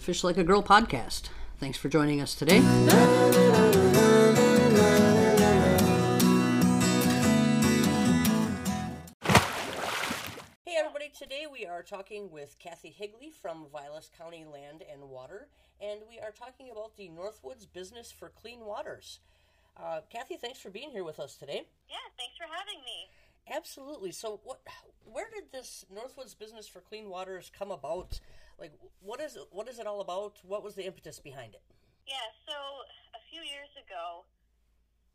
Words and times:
the 0.00 0.06
Fish 0.06 0.24
Like 0.24 0.38
a 0.38 0.44
Girl 0.44 0.62
podcast. 0.62 1.28
Thanks 1.58 1.76
for 1.76 1.90
joining 1.90 2.22
us 2.22 2.34
today. 2.34 2.60
Hey 10.64 10.76
everybody, 10.78 11.10
today 11.14 11.44
we 11.52 11.66
are 11.66 11.82
talking 11.82 12.30
with 12.30 12.56
Kathy 12.58 12.88
Higley 12.88 13.30
from 13.42 13.66
Vilas 13.70 14.10
County 14.16 14.46
Land 14.50 14.82
and 14.90 15.10
Water, 15.10 15.48
and 15.82 16.00
we 16.08 16.18
are 16.18 16.30
talking 16.30 16.70
about 16.70 16.96
the 16.96 17.10
Northwoods 17.10 17.66
Business 17.70 18.10
for 18.10 18.30
Clean 18.30 18.60
Waters. 18.60 19.20
Uh, 19.76 20.00
Kathy, 20.08 20.38
thanks 20.38 20.58
for 20.60 20.70
being 20.70 20.90
here 20.90 21.04
with 21.04 21.20
us 21.20 21.36
today. 21.36 21.66
Yeah, 21.90 21.96
thanks 22.16 22.38
for 22.38 22.44
having 22.44 22.82
me. 22.86 23.10
Absolutely. 23.54 24.12
So, 24.12 24.40
what? 24.44 24.60
Where 25.04 25.28
did 25.34 25.52
this 25.52 25.84
Northwoods 25.94 26.38
Business 26.38 26.68
for 26.68 26.80
Clean 26.80 27.10
Waters 27.10 27.50
come 27.56 27.70
about? 27.70 28.20
Like, 28.60 28.76
what 29.00 29.24
is 29.24 29.40
it, 29.40 29.48
what 29.48 29.72
is 29.72 29.80
it 29.80 29.88
all 29.88 30.04
about? 30.04 30.36
What 30.44 30.60
was 30.60 30.76
the 30.76 30.84
impetus 30.84 31.16
behind 31.16 31.56
it? 31.56 31.64
Yeah, 32.04 32.28
so 32.44 32.52
a 33.16 33.22
few 33.32 33.40
years 33.40 33.72
ago, 33.80 34.28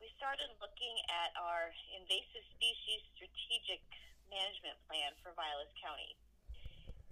we 0.02 0.10
started 0.18 0.50
looking 0.58 0.98
at 1.14 1.30
our 1.38 1.70
invasive 1.94 2.42
species 2.58 3.06
strategic 3.14 3.86
management 4.34 4.82
plan 4.90 5.14
for 5.22 5.38
Vilas 5.38 5.70
County. 5.78 6.18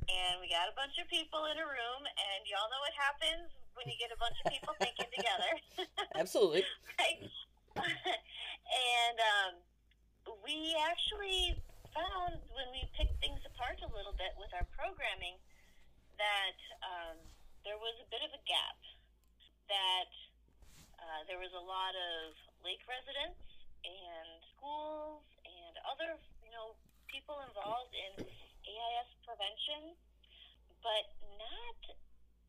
And 0.09 0.41
we 0.41 0.49
got 0.49 0.67
a 0.67 0.75
bunch 0.75 0.97
of 0.97 1.05
people 1.05 1.45
in 1.53 1.55
a 1.61 1.67
room, 1.69 2.01
and 2.01 2.39
y'all 2.49 2.65
know 2.73 2.81
what 2.81 2.97
happens 2.97 3.53
when 3.77 3.85
you 3.85 3.95
get 4.01 4.09
a 4.09 4.17
bunch 4.17 4.35
of 4.41 4.49
people 4.49 4.73
thinking 4.81 5.07
together. 5.17 5.53
Absolutely. 6.17 6.65
right? 6.97 7.21
and 7.85 9.17
um, 9.21 9.53
we 10.41 10.73
actually 10.81 11.61
found 11.93 12.41
when 12.57 12.73
we 12.73 12.81
picked 12.97 13.21
things 13.21 13.39
apart 13.53 13.77
a 13.85 13.89
little 13.93 14.17
bit 14.17 14.33
with 14.41 14.49
our 14.57 14.65
programming 14.73 15.37
that 16.23 16.59
um, 16.79 17.17
there 17.67 17.75
was 17.75 17.99
a 17.99 18.07
bit 18.07 18.23
of 18.23 18.31
a 18.31 18.41
gap. 18.47 18.79
That 19.67 20.11
uh, 20.99 21.21
there 21.27 21.39
was 21.39 21.51
a 21.51 21.63
lot 21.63 21.95
of 21.95 22.35
lake 22.63 22.83
residents 22.87 23.43
and 23.83 24.27
schools 24.55 25.23
and 25.43 25.73
other, 25.83 26.15
you 26.47 26.51
know, 26.55 26.79
people 27.11 27.43
involved 27.43 27.91
in 27.91 28.23
AIS 28.23 29.09
prevention, 29.27 29.99
but 30.79 31.05
not 31.35 31.79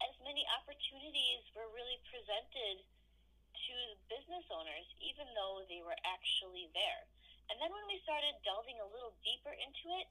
as 0.07 0.15
many 0.23 0.47
opportunities 0.55 1.43
were 1.55 1.67
really 1.75 1.99
presented 2.07 2.79
to 2.79 3.75
the 3.95 3.99
business 4.07 4.47
owners, 4.55 4.87
even 5.03 5.27
though 5.35 5.67
they 5.67 5.83
were 5.83 5.99
actually 6.07 6.71
there. 6.75 7.03
And 7.51 7.59
then 7.59 7.71
when 7.75 7.87
we 7.91 7.99
started 8.07 8.39
delving 8.47 8.79
a 8.79 8.89
little 8.89 9.15
deeper 9.23 9.55
into 9.55 9.87
it, 9.99 10.07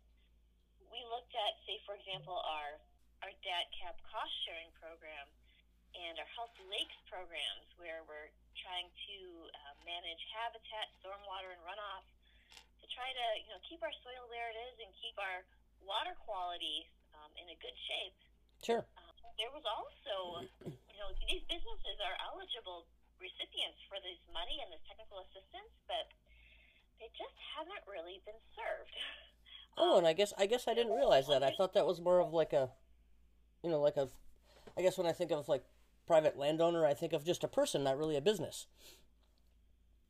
we 0.92 1.02
looked 1.08 1.34
at, 1.34 1.58
say, 1.66 1.80
for 1.88 1.98
example, 1.98 2.38
our 2.44 2.78
our 3.24 3.32
DATCP 3.40 3.96
cost 4.04 4.36
sharing 4.44 4.68
program 4.76 5.32
and 5.96 6.20
our 6.20 6.28
Healthy 6.36 6.68
Lakes 6.68 7.00
programs, 7.08 7.72
where 7.80 8.04
we're 8.04 8.28
trying 8.60 8.92
to 8.92 9.18
uh, 9.48 9.74
manage 9.88 10.20
habitat, 10.36 10.92
stormwater, 11.00 11.56
and 11.56 11.64
runoff 11.64 12.04
to 12.84 12.86
try 12.92 13.08
to 13.08 13.26
you 13.40 13.50
know 13.56 13.64
keep 13.64 13.80
our 13.80 13.96
soil 14.04 14.28
where 14.28 14.52
it 14.52 14.60
is 14.68 14.76
and 14.84 14.92
keep 15.00 15.16
our 15.16 15.48
water 15.88 16.12
quality 16.20 16.84
um, 17.16 17.32
in 17.40 17.48
a 17.48 17.58
good 17.64 17.76
shape. 17.88 18.18
Sure. 18.60 18.84
Um, 19.00 19.16
there 19.40 19.52
was 19.56 19.64
also, 19.64 20.44
you 20.68 21.00
know, 21.00 21.10
these 21.28 21.44
businesses 21.48 21.98
are 22.04 22.16
eligible 22.28 22.88
recipients 23.24 23.80
for 23.88 24.04
this 24.04 24.20
money 24.36 24.60
and 24.60 24.68
this 24.72 24.84
technical 24.84 25.24
assistance, 25.24 25.72
but 25.88 26.12
they 27.00 27.08
just 27.16 27.36
haven't 27.56 27.84
really 27.88 28.20
been 28.28 28.40
served. 28.56 28.96
Oh, 29.76 29.98
and 29.98 30.06
I 30.06 30.14
guess 30.14 30.34
I 30.38 30.46
guess 30.46 30.68
I 30.68 30.74
didn't 30.74 30.94
realize 30.94 31.28
that. 31.28 31.42
I 31.42 31.52
thought 31.58 31.74
that 31.74 31.86
was 31.86 32.00
more 32.00 32.22
of 32.22 32.32
like 32.32 32.54
a, 32.54 32.70
you 33.64 33.72
know, 33.72 33.80
like 33.80 33.98
a. 33.98 34.10
I 34.78 34.82
guess 34.82 34.98
when 34.98 35.08
I 35.08 35.14
think 35.14 35.32
of 35.32 35.48
like 35.48 35.64
private 36.06 36.38
landowner, 36.38 36.86
I 36.86 36.94
think 36.94 37.14
of 37.14 37.24
just 37.24 37.44
a 37.44 37.48
person, 37.48 37.84
not 37.84 37.98
really 37.98 38.18
a 38.18 38.22
business. 38.22 38.68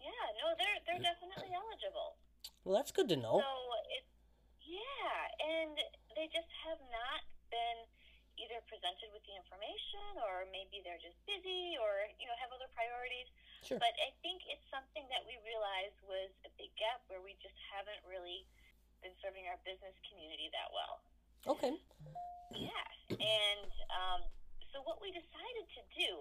Yeah, 0.01 0.25
no, 0.41 0.57
they're 0.57 0.79
they're 0.85 1.03
definitely 1.03 1.53
eligible. 1.53 2.17
Well, 2.65 2.75
that's 2.75 2.91
good 2.91 3.07
to 3.13 3.17
know. 3.17 3.39
So 3.43 3.53
it, 3.93 4.03
yeah, 4.65 5.19
and 5.39 5.77
they 6.17 6.27
just 6.33 6.49
have 6.65 6.81
not 6.89 7.21
been 7.53 7.79
either 8.41 8.57
presented 8.65 9.13
with 9.13 9.21
the 9.29 9.35
information, 9.37 10.17
or 10.25 10.49
maybe 10.49 10.81
they're 10.81 11.01
just 11.01 11.19
busy, 11.29 11.77
or 11.77 12.09
you 12.17 12.25
know 12.25 12.35
have 12.41 12.49
other 12.49 12.67
priorities. 12.73 13.29
Sure. 13.61 13.79
But 13.79 13.93
I 14.01 14.11
think 14.25 14.43
it's 14.49 14.65
something 14.73 15.05
that 15.13 15.23
we 15.23 15.37
realized 15.45 15.95
was 16.03 16.33
a 16.43 16.51
big 16.59 16.73
gap 16.75 17.05
where 17.07 17.23
we 17.23 17.37
just 17.39 17.55
haven't 17.71 18.01
really 18.03 18.43
been 19.05 19.15
serving 19.23 19.47
our 19.47 19.59
business 19.63 19.95
community 20.07 20.51
that 20.51 20.71
well. 20.71 21.03
Okay. 21.47 21.75
Yeah, 22.55 22.87
and 23.17 23.71
um, 23.89 24.21
so 24.71 24.81
what 24.85 25.01
we 25.01 25.09
decided 25.13 25.65
to 25.77 25.81
do 25.93 26.11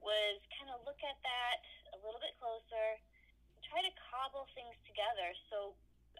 was 0.00 0.36
kind 0.58 0.72
of 0.72 0.82
look 0.84 0.98
at 1.04 1.18
that 1.22 1.62
a 1.94 1.98
little 2.02 2.18
bit 2.18 2.34
closer, 2.40 2.98
try 3.68 3.80
to 3.80 3.92
cobble 4.10 4.44
things 4.52 4.76
together 4.84 5.32
so 5.48 5.72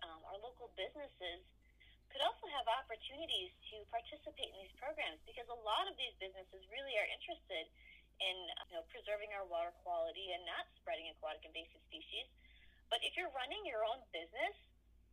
um, 0.06 0.20
our 0.30 0.38
local 0.40 0.72
businesses 0.78 1.44
could 2.12 2.20
also 2.24 2.44
have 2.52 2.68
opportunities 2.68 3.52
to 3.72 3.80
participate 3.88 4.52
in 4.52 4.58
these 4.60 4.76
programs 4.76 5.16
because 5.24 5.48
a 5.48 5.60
lot 5.64 5.88
of 5.88 5.96
these 5.96 6.12
businesses 6.20 6.60
really 6.68 6.92
are 7.00 7.08
interested 7.08 7.64
in 8.20 8.36
you 8.68 8.76
know, 8.76 8.84
preserving 8.92 9.32
our 9.32 9.48
water 9.48 9.72
quality 9.80 10.36
and 10.36 10.44
not 10.44 10.68
spreading 10.76 11.08
aquatic 11.08 11.42
invasive 11.48 11.80
species. 11.88 12.28
But 12.92 13.00
if 13.00 13.16
you're 13.16 13.32
running 13.32 13.64
your 13.64 13.82
own 13.88 14.04
business, 14.12 14.54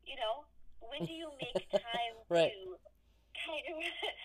you 0.03 0.19
know, 0.19 0.43
when 0.83 1.07
do 1.07 1.15
you 1.15 1.31
make 1.39 1.55
time 1.71 2.15
right. 2.27 2.51
to 2.51 2.75
kind 3.35 3.63
of 3.71 3.77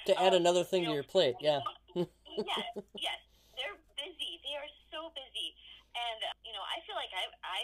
to 0.08 0.12
add 0.20 0.34
um, 0.34 0.40
another 0.40 0.64
thing 0.64 0.84
you 0.84 0.90
to 0.90 0.94
your 1.00 1.06
plate? 1.06 1.36
Yeah. 1.40 1.60
yes, 1.94 2.66
yes, 2.98 3.20
they're 3.54 3.78
busy. 3.98 4.40
They 4.42 4.54
are 4.58 4.70
so 4.90 5.12
busy, 5.14 5.54
and 5.94 6.18
uh, 6.24 6.34
you 6.42 6.52
know, 6.52 6.64
I 6.64 6.82
feel 6.84 6.96
like 6.98 7.12
I, 7.14 7.24
I, 7.44 7.58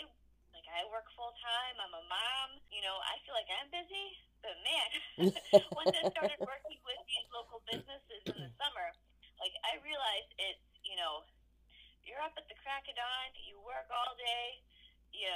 like 0.54 0.68
I 0.70 0.86
work 0.88 1.08
full 1.16 1.34
time. 1.40 1.74
I'm 1.80 1.94
a 1.94 2.04
mom. 2.06 2.48
You 2.70 2.84
know, 2.84 2.96
I 3.02 3.18
feel 3.26 3.34
like 3.34 3.50
I'm 3.50 3.68
busy, 3.70 4.06
but 4.40 4.56
man, 4.62 4.88
once 5.80 5.94
I 5.96 6.06
started 6.12 6.40
working 6.42 6.78
with 6.86 7.00
these 7.08 7.26
local 7.34 7.64
businesses 7.66 8.22
in 8.26 8.36
the 8.36 8.52
summer, 8.60 8.88
like 9.42 9.54
I 9.66 9.80
realized 9.82 10.30
it's 10.38 10.64
you 10.84 10.96
know, 10.96 11.22
you're 12.02 12.22
up 12.24 12.34
at 12.34 12.46
the 12.48 12.58
crack 12.64 12.88
of 12.88 12.96
dawn. 12.96 13.30
You 13.46 13.60
work 13.62 13.86
all 13.92 14.16
day. 14.16 14.62
You 15.10 15.30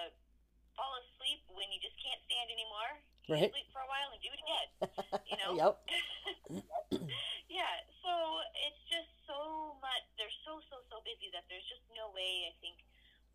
fall 0.74 0.98
asleep 1.02 1.42
when 1.54 1.70
you 1.70 1.78
just 1.78 1.94
can't 2.02 2.18
stand 2.26 2.50
anymore. 2.50 3.02
Right. 3.24 3.48
sleep 3.48 3.68
for 3.72 3.80
a 3.80 3.88
while 3.88 4.12
and 4.12 4.20
do 4.20 4.28
it 4.28 4.40
again. 4.44 4.68
You 5.24 5.36
know. 5.40 5.52
yep. 5.56 5.74
yeah, 7.48 7.74
so 8.04 8.12
it's 8.68 8.82
just 8.92 9.08
so 9.24 9.72
much. 9.80 10.04
They're 10.20 10.36
so 10.44 10.60
so 10.68 10.84
so 10.92 11.00
busy 11.08 11.32
that 11.32 11.48
there's 11.48 11.64
just 11.64 11.80
no 11.96 12.12
way 12.12 12.52
I 12.52 12.54
think 12.60 12.76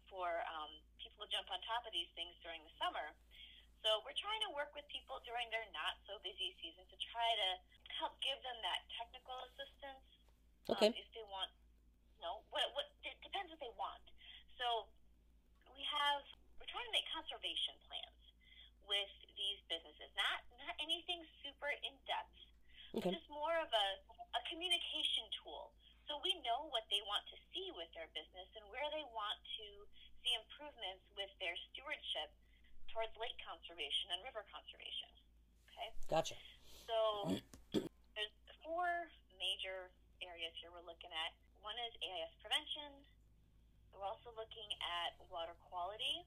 for 0.06 0.46
um, 0.46 0.70
people 1.02 1.26
to 1.26 1.30
jump 1.34 1.50
on 1.50 1.58
top 1.66 1.82
of 1.90 1.92
these 1.92 2.10
things 2.14 2.38
during 2.46 2.62
the 2.62 2.74
summer. 2.78 3.18
So 3.82 4.06
we're 4.06 4.18
trying 4.18 4.44
to 4.46 4.52
work 4.54 4.70
with 4.78 4.86
people 4.94 5.18
during 5.26 5.50
their 5.50 5.66
not 5.74 5.98
so 6.06 6.22
busy 6.22 6.54
season 6.62 6.86
to 6.86 6.98
try 7.00 7.26
to 7.26 7.50
help 7.98 8.14
give 8.22 8.38
them 8.46 8.58
that 8.62 8.86
technical 8.94 9.42
assistance. 9.50 10.06
Okay. 10.70 10.94
Um, 10.94 11.02
if 11.02 11.10
they 11.18 11.26
want, 11.34 11.50
you 12.14 12.22
know, 12.22 12.46
what 12.54 12.70
what 12.78 12.94
it 13.02 13.18
depends 13.26 13.50
what 13.50 13.58
they 13.58 13.74
want. 13.74 14.06
So 14.62 14.86
we 15.74 15.82
have 15.82 16.22
we're 16.62 16.70
trying 16.70 16.86
to 16.86 16.94
make 16.94 17.10
conservation 17.10 17.74
plans 17.90 18.19
with 18.90 19.14
these 19.38 19.62
businesses. 19.70 20.10
Not 20.18 20.44
not 20.58 20.74
anything 20.82 21.22
super 21.46 21.70
in 21.86 21.94
depth 22.10 22.40
Okay. 22.98 23.14
just 23.14 23.30
more 23.30 23.54
of 23.62 23.70
a, 23.70 23.88
a 24.34 24.42
communication 24.50 25.26
tool. 25.42 25.70
So 26.10 26.18
we 26.26 26.34
know 26.42 26.74
what 26.74 26.90
they 26.90 27.06
want 27.06 27.22
to 27.30 27.38
see 27.54 27.70
with 27.78 27.86
their 27.94 28.10
business 28.18 28.50
and 28.58 28.66
where 28.74 28.86
they 28.90 29.06
want 29.14 29.38
to 29.62 29.68
see 30.26 30.34
improvements 30.34 31.06
with 31.14 31.30
their 31.38 31.54
stewardship 31.70 32.34
towards 32.90 33.14
lake 33.22 33.38
conservation 33.46 34.10
and 34.10 34.26
river 34.26 34.42
conservation. 34.50 35.10
Okay? 35.70 35.90
Gotcha. 36.10 36.34
So 36.90 36.98
there's 38.18 38.36
four 38.66 38.90
major 39.38 39.94
areas 40.26 40.58
here 40.58 40.74
we're 40.74 40.86
looking 40.90 41.14
at. 41.14 41.38
One 41.62 41.78
is 41.86 41.94
AIS 42.02 42.34
prevention. 42.42 42.90
We're 43.94 44.02
also 44.10 44.34
looking 44.34 44.70
at 44.82 45.14
water 45.30 45.54
quality, 45.70 46.26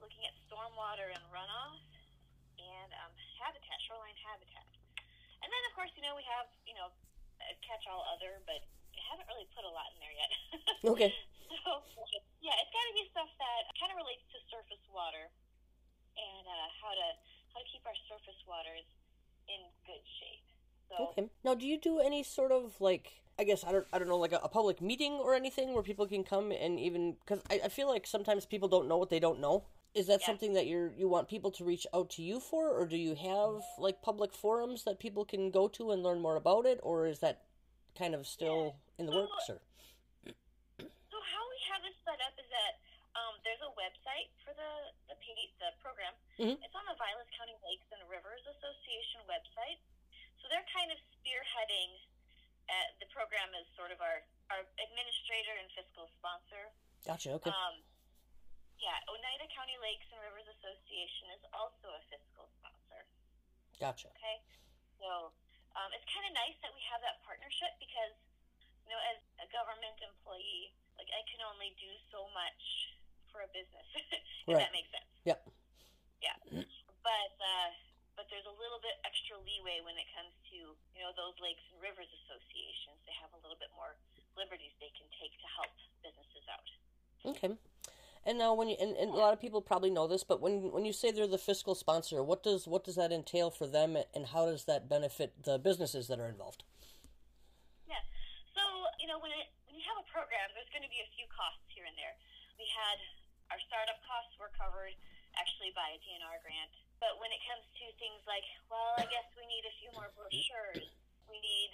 looking 0.00 0.24
at 0.28 0.34
stormwater 0.48 1.10
and 1.12 1.22
runoff, 1.32 1.80
and 2.58 2.90
um, 3.04 3.12
habitat, 3.40 3.78
shoreline 3.84 4.16
habitat. 4.20 4.66
And 5.44 5.48
then, 5.48 5.62
of 5.68 5.72
course, 5.76 5.92
you 5.94 6.02
know, 6.02 6.16
we 6.16 6.24
have, 6.26 6.48
you 6.66 6.74
know, 6.74 6.90
catch-all 7.62 8.02
other, 8.10 8.42
but 8.48 8.64
I 8.96 9.02
haven't 9.12 9.28
really 9.30 9.46
put 9.52 9.62
a 9.62 9.72
lot 9.72 9.92
in 9.94 9.98
there 10.00 10.16
yet. 10.16 10.32
Okay. 10.86 11.10
So, 11.66 11.82
yeah, 12.42 12.54
it's 12.62 12.70
got 12.74 12.84
to 12.86 12.94
be 12.94 13.06
stuff 13.10 13.30
that 13.38 13.62
kind 13.78 13.90
of 13.90 13.98
relates 13.98 14.22
to 14.34 14.38
surface 14.50 14.82
water 14.90 15.30
and 16.14 16.44
uh, 16.46 16.68
how 16.78 16.90
to 16.94 17.06
how 17.54 17.58
to 17.62 17.66
keep 17.70 17.82
our 17.86 17.96
surface 18.10 18.38
waters 18.46 18.86
in 19.48 19.60
good 19.86 20.02
shape. 20.18 20.46
So, 20.90 20.94
Okay. 21.10 21.30
Now, 21.44 21.54
do 21.54 21.66
you 21.66 21.78
do 21.78 21.98
any 21.98 22.22
sort 22.22 22.52
of 22.52 22.78
like 22.80 23.22
I 23.38 23.44
guess 23.44 23.64
I 23.64 23.72
don't 23.72 23.86
I 23.92 23.98
don't 23.98 24.08
know 24.08 24.18
like 24.18 24.32
a, 24.32 24.40
a 24.42 24.48
public 24.48 24.80
meeting 24.80 25.14
or 25.14 25.34
anything 25.34 25.74
where 25.74 25.82
people 25.82 26.06
can 26.06 26.24
come 26.24 26.52
and 26.52 26.78
even 26.78 27.16
because 27.20 27.42
I, 27.50 27.60
I 27.64 27.68
feel 27.68 27.88
like 27.88 28.06
sometimes 28.06 28.46
people 28.46 28.68
don't 28.68 28.88
know 28.88 28.96
what 28.96 29.10
they 29.10 29.20
don't 29.20 29.40
know. 29.40 29.64
Is 29.96 30.06
that 30.12 30.20
Yeah. 30.20 30.26
something 30.28 30.52
that 30.52 30.66
you're 30.68 30.92
you 30.92 31.08
want 31.08 31.24
people 31.28 31.50
to 31.56 31.64
reach 31.64 31.86
out 31.96 32.10
to 32.20 32.22
you 32.22 32.38
for, 32.38 32.68
or 32.68 32.84
do 32.86 32.96
you 33.00 33.14
have 33.16 33.64
like 33.80 34.02
public 34.04 34.34
forums 34.36 34.84
that 34.84 34.98
people 35.00 35.24
can 35.24 35.50
go 35.50 35.68
to 35.72 35.90
and 35.90 36.02
learn 36.04 36.20
more 36.20 36.36
about 36.36 36.66
it, 36.66 36.78
or 36.84 37.06
is 37.08 37.20
that 37.20 37.48
kind 37.96 38.12
of 38.14 38.26
still 38.28 38.76
in 39.00 39.06
the 39.08 39.12
works? 39.16 39.48
Or 39.48 39.58
So 40.28 41.16
how 41.32 41.42
we 41.48 41.58
have 41.72 41.80
this 41.80 41.96
set 42.04 42.20
up 42.20 42.36
is 42.36 42.44
that 42.52 42.76
um, 43.16 43.40
there's 43.42 43.64
a 43.64 43.72
website 43.72 44.28
for 44.44 44.52
the 44.52 44.70
the, 45.08 45.16
the 45.64 45.70
program. 45.80 46.12
Mhm. 46.38 46.60
It's 46.62 46.76
on 46.76 46.84
the 46.84 46.94
Vilas 47.00 47.28
County 47.32 47.56
Lakes 47.64 47.88
and 47.90 48.04
Rivers 48.12 48.44
Association 48.46 49.24
website. 49.24 49.80
So 50.42 50.48
they're 50.52 50.66
kind 50.76 50.92
of 50.92 50.98
spearheading 51.16 51.90
uh, 52.68 52.72
the 53.00 53.06
program 53.06 53.48
as 53.56 53.64
sort 53.74 53.90
of 53.92 54.00
our, 54.02 54.22
our 54.52 54.60
administrator 54.76 55.54
and 55.56 55.70
fiscal 55.72 56.10
sponsor. 56.20 56.70
gotcha. 57.06 57.32
Okay. 57.40 57.50
Um, 57.50 57.80
yeah, 58.80 58.98
Oneida 59.08 59.46
County 59.52 59.76
Lakes 59.80 60.06
and 60.12 60.20
Rivers 60.22 60.48
Association 60.60 61.32
is 61.36 61.42
also 61.56 61.92
a 61.96 62.02
fiscal 62.12 62.46
sponsor. 62.60 63.00
Gotcha. 63.80 64.08
Okay, 64.16 64.40
so 65.00 65.32
um, 65.76 65.90
it's 65.92 66.06
kind 66.08 66.24
of 66.28 66.32
nice 66.36 66.56
that 66.64 66.72
we 66.72 66.80
have 66.88 67.00
that 67.04 67.20
partnership 67.24 67.72
because 67.80 68.14
you 68.86 68.94
know, 68.94 69.02
as 69.12 69.18
a 69.42 69.46
government 69.50 69.98
employee, 70.00 70.70
like 70.96 71.10
I 71.10 71.20
can 71.26 71.42
only 71.44 71.74
do 71.76 71.90
so 72.14 72.30
much 72.32 72.62
for 73.34 73.42
a 73.42 73.50
business, 73.52 73.84
if 74.14 74.22
Right. 74.48 74.62
that 74.62 74.72
makes 74.72 74.88
sense. 74.94 75.10
Yep. 75.26 75.42
Yeah, 76.22 76.38
but 77.04 77.32
uh, 77.36 77.70
but 78.16 78.24
there's 78.32 78.48
a 78.48 78.56
little 78.56 78.80
bit 78.80 78.96
extra 79.04 79.36
leeway 79.36 79.84
when 79.84 79.98
it 80.00 80.08
comes 80.16 80.32
to 80.48 80.56
you 80.96 81.00
know 81.04 81.12
those 81.18 81.36
lakes 81.42 81.60
and 81.74 81.82
rivers 81.84 82.08
associations. 82.24 82.96
They 83.04 83.12
have 83.20 83.30
a 83.36 83.40
little 83.44 83.58
bit 83.60 83.68
more 83.76 83.98
liberties 84.38 84.72
they 84.80 84.90
can 84.96 85.04
take 85.20 85.34
to 85.36 85.48
help 85.52 85.74
businesses 86.00 86.44
out. 86.48 86.66
Okay. 87.36 87.52
And 88.26 88.42
now, 88.42 88.58
when 88.58 88.66
you 88.66 88.74
and, 88.82 88.98
and 88.98 89.14
a 89.14 89.14
lot 89.14 89.32
of 89.32 89.38
people 89.38 89.62
probably 89.62 89.94
know 89.94 90.10
this, 90.10 90.26
but 90.26 90.42
when 90.42 90.74
when 90.74 90.82
you 90.82 90.92
say 90.92 91.14
they're 91.14 91.30
the 91.30 91.38
fiscal 91.38 91.78
sponsor, 91.78 92.26
what 92.26 92.42
does 92.42 92.66
what 92.66 92.82
does 92.82 92.98
that 92.98 93.14
entail 93.14 93.54
for 93.54 93.70
them, 93.70 93.94
and 93.94 94.26
how 94.34 94.50
does 94.50 94.66
that 94.66 94.90
benefit 94.90 95.46
the 95.46 95.62
businesses 95.62 96.10
that 96.10 96.18
are 96.18 96.26
involved? 96.26 96.66
Yeah. 97.86 98.02
So, 98.50 98.62
you 98.98 99.06
know, 99.06 99.22
when 99.22 99.30
it 99.30 99.46
when 99.70 99.78
you 99.78 99.86
have 99.86 100.02
a 100.02 100.06
program, 100.10 100.50
there's 100.58 100.66
going 100.74 100.82
to 100.82 100.90
be 100.90 100.98
a 101.06 101.10
few 101.14 101.30
costs 101.30 101.70
here 101.70 101.86
and 101.86 101.94
there. 101.94 102.18
We 102.58 102.66
had 102.66 102.98
our 103.54 103.62
startup 103.62 104.02
costs 104.02 104.34
were 104.42 104.50
covered 104.58 104.98
actually 105.38 105.70
by 105.78 105.94
a 105.94 105.98
DNR 106.02 106.42
grant. 106.42 106.74
But 106.98 107.20
when 107.22 107.30
it 107.30 107.38
comes 107.46 107.62
to 107.62 107.84
things 108.00 108.24
like, 108.26 108.44
well, 108.72 108.96
I 108.98 109.06
guess 109.06 109.28
we 109.36 109.44
need 109.46 109.62
a 109.68 109.74
few 109.78 109.92
more 109.94 110.10
brochures. 110.16 110.82
We 111.28 111.38
need, 111.38 111.72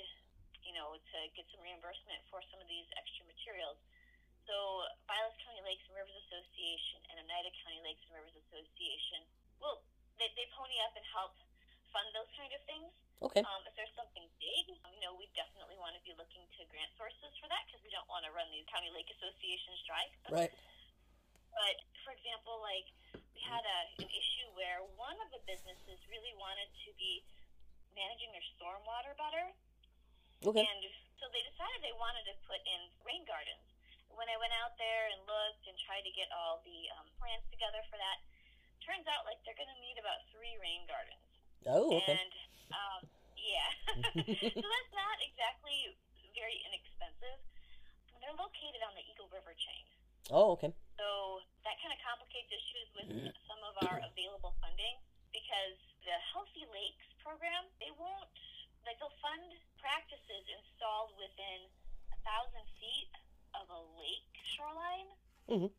you 0.67 0.75
know, 0.75 0.99
to 0.99 1.19
get 1.33 1.47
some 1.55 1.63
reimbursement 1.63 2.27
for 2.29 2.43
some 2.51 2.59
of 2.59 2.67
these 2.67 2.91
extra 2.99 3.25
materials. 3.25 3.79
So, 4.47 4.57
Vilas 5.07 5.37
County 5.43 5.63
Lakes 5.63 5.87
and 5.87 5.95
Rivers 5.95 6.19
Association 6.27 6.99
and 7.13 7.23
Oneida 7.23 7.53
County 7.63 7.81
Lakes 7.87 8.03
and 8.11 8.19
Rivers 8.19 8.37
Association, 8.49 9.23
well, 9.63 9.87
they, 10.19 10.29
they 10.35 10.47
pony 10.53 10.77
up 10.83 10.93
and 10.99 11.07
help 11.15 11.39
fund 11.95 12.09
those 12.17 12.29
kind 12.35 12.51
of 12.51 12.63
things. 12.67 12.91
Okay. 13.23 13.43
Um, 13.47 13.63
if 13.71 13.75
there's 13.79 13.95
something 13.95 14.27
big, 14.43 14.65
you 14.67 15.01
know, 15.01 15.15
we 15.15 15.31
definitely 15.39 15.79
want 15.79 15.95
to 15.95 16.03
be 16.03 16.11
looking 16.19 16.43
to 16.59 16.67
grant 16.67 16.91
sources 16.99 17.31
for 17.39 17.47
that 17.47 17.63
because 17.71 17.79
we 17.87 17.93
don't 17.95 18.09
want 18.11 18.27
to 18.27 18.35
run 18.35 18.51
these 18.51 18.67
county 18.67 18.91
lake 18.91 19.07
associations 19.15 19.79
dry. 19.87 20.03
Right. 20.27 20.51
But 21.55 21.77
for 22.03 22.11
example, 22.11 22.59
like 22.59 22.91
we 23.15 23.41
had 23.47 23.63
a, 23.63 23.79
an 24.03 24.11
issue 24.11 24.49
where 24.59 24.83
one 24.99 25.15
of 25.23 25.31
the 25.31 25.39
businesses 25.47 26.03
really 26.11 26.35
wanted 26.35 26.67
to 26.83 26.91
be 26.99 27.23
managing 27.95 28.35
their 28.35 28.47
stormwater 28.59 29.15
better, 29.15 29.55
Okay. 30.43 30.65
and 30.67 30.81
so 31.23 31.31
they 31.31 31.45
decided 31.47 31.79
they 31.85 31.95
wanted 31.95 32.27
to 32.27 32.35
put 32.49 32.59
in 32.67 32.81
rain 33.07 33.23
gardens. 33.23 33.63
When 34.15 34.29
I 34.31 34.37
went 34.39 34.55
out 34.63 34.77
there 34.79 35.11
and 35.13 35.21
looked 35.27 35.65
and 35.67 35.75
tried 35.83 36.05
to 36.07 36.13
get 36.15 36.29
all 36.31 36.61
the 36.63 36.81
um, 37.01 37.09
plans 37.19 37.43
together 37.51 37.81
for 37.91 37.97
that, 37.99 38.19
turns 38.85 39.07
out 39.11 39.25
like 39.27 39.41
they're 39.43 39.59
going 39.59 39.71
to 39.73 39.81
need 39.83 39.99
about 39.99 40.23
three 40.31 40.55
rain 40.63 40.85
gardens. 40.87 41.27
Oh, 41.67 41.99
okay. 42.03 42.19
And 42.19 42.33
um, 42.75 43.01
yeah, 43.39 43.69
so 44.55 44.67
that's 44.67 44.93
not 44.95 45.17
exactly 45.23 45.95
very 46.35 46.59
inexpensive. 46.71 47.39
They're 48.23 48.37
located 48.39 48.83
on 48.87 48.95
the 48.95 49.03
Eagle 49.03 49.27
River 49.35 49.51
chain, 49.59 49.85
Oh, 50.31 50.55
okay. 50.55 50.71
so 50.95 51.43
that 51.67 51.75
kind 51.83 51.91
of 51.91 51.99
complicates 52.07 52.47
issues 52.55 52.89
with 52.95 53.09
some 53.51 53.61
of 53.67 53.75
our 53.87 53.99
available 54.07 54.55
funding 54.63 55.03
because 55.35 55.75
the 56.07 56.15
Healthy 56.31 56.67
Lakes 56.71 57.07
program 57.19 57.67
they 57.83 57.91
won't 57.99 58.31
like 58.87 58.99
they'll 59.03 59.15
fund 59.23 59.43
practices 59.83 60.43
installed 60.55 61.15
within 61.19 61.67
a 62.15 62.19
thousand 62.23 62.63
feet 62.79 63.11
of 63.55 63.67
a 63.71 63.81
lake 64.01 64.35
shoreline, 64.57 65.11
Mhm. 65.49 65.71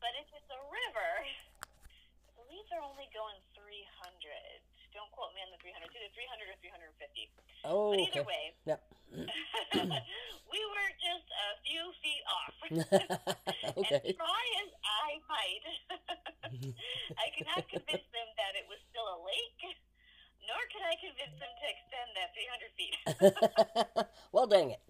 but 0.00 0.12
if 0.18 0.28
it's 0.34 0.50
a 0.50 0.62
river, 0.70 1.10
I 1.24 2.32
believe 2.36 2.64
they're 2.70 2.82
only 2.82 3.06
going 3.14 3.36
300. 3.54 4.62
Don't 4.92 5.10
quote 5.10 5.34
me 5.34 5.42
on 5.42 5.50
the 5.50 5.58
300. 5.58 5.86
It's 5.90 5.96
either 5.98 6.10
300 6.14 6.48
or 6.50 6.56
350. 6.62 7.30
Oh, 7.64 7.90
But 7.90 7.98
okay. 7.98 8.06
either 8.14 8.22
way, 8.22 8.54
Yep. 8.64 8.80
we 10.54 10.60
were 10.70 10.90
just 11.02 11.26
a 11.34 11.48
few 11.66 11.82
feet 11.98 12.22
off. 12.30 12.54
okay. 13.82 14.00
And 14.06 14.16
try 14.16 14.44
as 14.62 14.70
I 14.86 15.18
might, 15.26 15.64
I 17.18 17.26
could 17.34 17.46
not 17.50 17.66
convince 17.66 18.06
them 18.14 18.28
that 18.38 18.54
it 18.54 18.66
was 18.70 18.78
still 18.90 19.06
a 19.06 19.18
lake, 19.26 19.62
nor 20.46 20.60
could 20.70 20.82
I 20.86 20.94
convince 21.02 21.34
them 21.42 21.50
to 21.50 21.66
extend 21.66 22.08
that 22.14 22.30
300 22.38 22.70
feet. 22.78 22.94
well, 24.30 24.46
dang 24.46 24.70
it. 24.78 24.82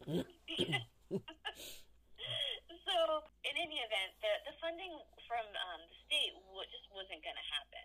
so, 2.84 3.24
in 3.48 3.54
any 3.56 3.80
event, 3.80 4.12
the, 4.20 4.32
the 4.52 4.54
funding 4.60 4.92
from 5.26 5.44
um, 5.72 5.80
the 5.88 5.96
state 6.04 6.34
w- 6.52 6.68
just 6.68 6.86
wasn't 6.92 7.24
going 7.24 7.36
to 7.38 7.48
happen. 7.48 7.84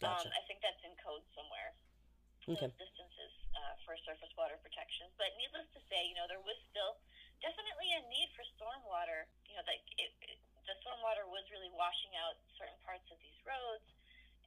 Gotcha. 0.00 0.28
Um, 0.28 0.32
I 0.32 0.40
think 0.48 0.64
that's 0.64 0.80
in 0.80 0.96
code 1.04 1.20
somewhere. 1.36 1.76
Okay. 2.48 2.56
Those 2.56 2.72
distances 2.80 3.32
uh, 3.52 3.76
for 3.84 3.92
surface 4.08 4.32
water 4.32 4.56
protection. 4.64 5.12
But 5.20 5.36
needless 5.36 5.68
to 5.76 5.80
say, 5.92 6.08
you 6.08 6.16
know, 6.16 6.24
there 6.24 6.40
was 6.40 6.56
still 6.72 6.96
definitely 7.44 7.92
a 7.92 8.00
need 8.08 8.32
for 8.32 8.40
stormwater. 8.56 9.28
You 9.44 9.60
know, 9.60 9.64
like 9.68 9.84
it, 10.00 10.08
it, 10.24 10.40
the 10.64 10.72
stormwater 10.80 11.28
was 11.28 11.44
really 11.52 11.68
washing 11.76 12.16
out 12.16 12.40
certain 12.56 12.80
parts 12.80 13.04
of 13.12 13.20
these 13.20 13.36
roads 13.44 13.84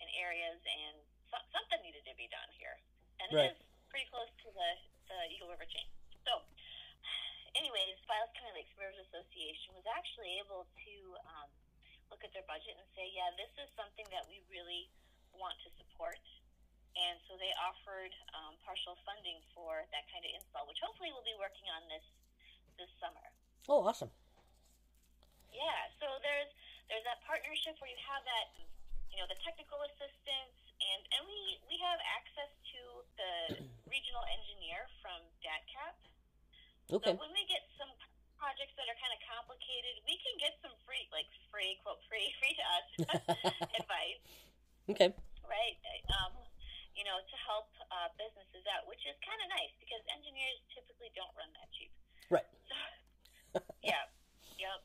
and 0.01 0.09
areas, 0.17 0.57
and 0.65 0.97
so, 1.29 1.37
something 1.53 1.79
needed 1.85 2.01
to 2.09 2.17
be 2.17 2.25
done 2.33 2.49
here. 2.57 2.81
And 3.21 3.29
Right. 3.29 3.53
it 3.53 3.61
is 3.61 3.61
pretty 3.93 4.09
close 4.09 4.33
to 4.41 4.49
the, 4.49 4.69
the 5.13 5.17
Eagle 5.37 5.53
River 5.53 5.69
chain. 5.69 5.85
So, 6.25 6.41
anyways, 7.53 8.01
Vilas 8.09 8.33
County 8.33 8.57
Lakes 8.65 8.73
Rivers 8.73 8.97
Association 9.05 9.77
was 9.77 9.85
actually 9.85 10.41
able 10.41 10.65
to 10.65 10.93
um, 11.29 11.47
look 12.09 12.25
at 12.25 12.33
their 12.33 12.43
budget 12.49 12.73
and 12.73 12.89
say, 12.97 13.05
yeah, 13.13 13.29
this 13.37 13.53
is 13.61 13.69
something 13.77 14.09
that 14.09 14.25
we 14.25 14.41
really 14.49 14.89
want 15.37 15.55
to 15.65 15.69
support. 15.77 16.19
And 16.93 17.17
so 17.25 17.33
they 17.41 17.49
offered 17.57 18.13
um, 18.37 18.53
partial 18.61 18.93
funding 19.01 19.41
for 19.57 19.81
that 19.89 20.05
kind 20.13 20.21
of 20.21 20.29
install, 20.37 20.69
which 20.69 20.77
hopefully 20.77 21.09
we'll 21.09 21.25
be 21.25 21.33
working 21.41 21.65
on 21.73 21.81
this 21.89 22.05
this 22.77 22.92
summer. 23.03 23.27
Oh, 23.67 23.83
awesome. 23.83 24.11
Yeah, 25.51 25.91
so 25.99 26.07
there's 26.23 26.47
there's 26.87 27.03
that 27.03 27.19
partnership 27.27 27.75
where 27.83 27.91
you 27.91 27.99
have 28.07 28.23
that, 28.23 28.55
you 29.11 29.19
know, 29.19 29.27
the 29.27 29.39
technical 29.43 29.83
assistance, 29.83 30.55
and 30.79 31.01
and 31.19 31.21
we 31.27 31.59
we 31.67 31.75
have 31.83 31.99
access 32.15 32.51
to 32.71 32.79
the 33.19 33.33
regional 33.93 34.23
engineer 34.31 34.87
from 35.03 35.19
DATCAP. 35.43 35.95
Okay. 36.99 37.11
So 37.11 37.19
when 37.19 37.31
we 37.35 37.43
get 37.51 37.63
some 37.79 37.91
projects 38.35 38.75
that 38.75 38.91
are 38.91 38.99
kind 38.99 39.15
of 39.15 39.21
complicated, 39.23 40.03
we 40.03 40.19
can 40.19 40.35
get 40.35 40.59
some 40.59 40.75
free, 40.83 41.07
like 41.15 41.31
free, 41.47 41.79
quote 41.79 42.03
free, 42.11 42.27
free 42.43 42.55
to 42.59 42.65
us 42.75 42.87
advice, 43.79 44.23
Okay. 44.91 45.15
right? 45.47 45.79
Um, 46.19 46.35
you 46.91 47.07
know, 47.07 47.23
to 47.23 47.35
help 47.47 47.71
uh, 47.87 48.11
businesses 48.19 48.67
out, 48.75 48.83
which 48.91 48.99
is 49.07 49.15
kind 49.23 49.39
of 49.39 49.47
nice 49.47 49.71
because 49.79 50.03
engineers 50.11 50.59
typically 50.75 51.07
don't 51.15 51.31
run 51.39 51.47
that 51.55 51.71
cheap. 51.71 51.89
Right. 52.27 52.45
Yeah, 53.83 54.03
yep. 54.57 54.79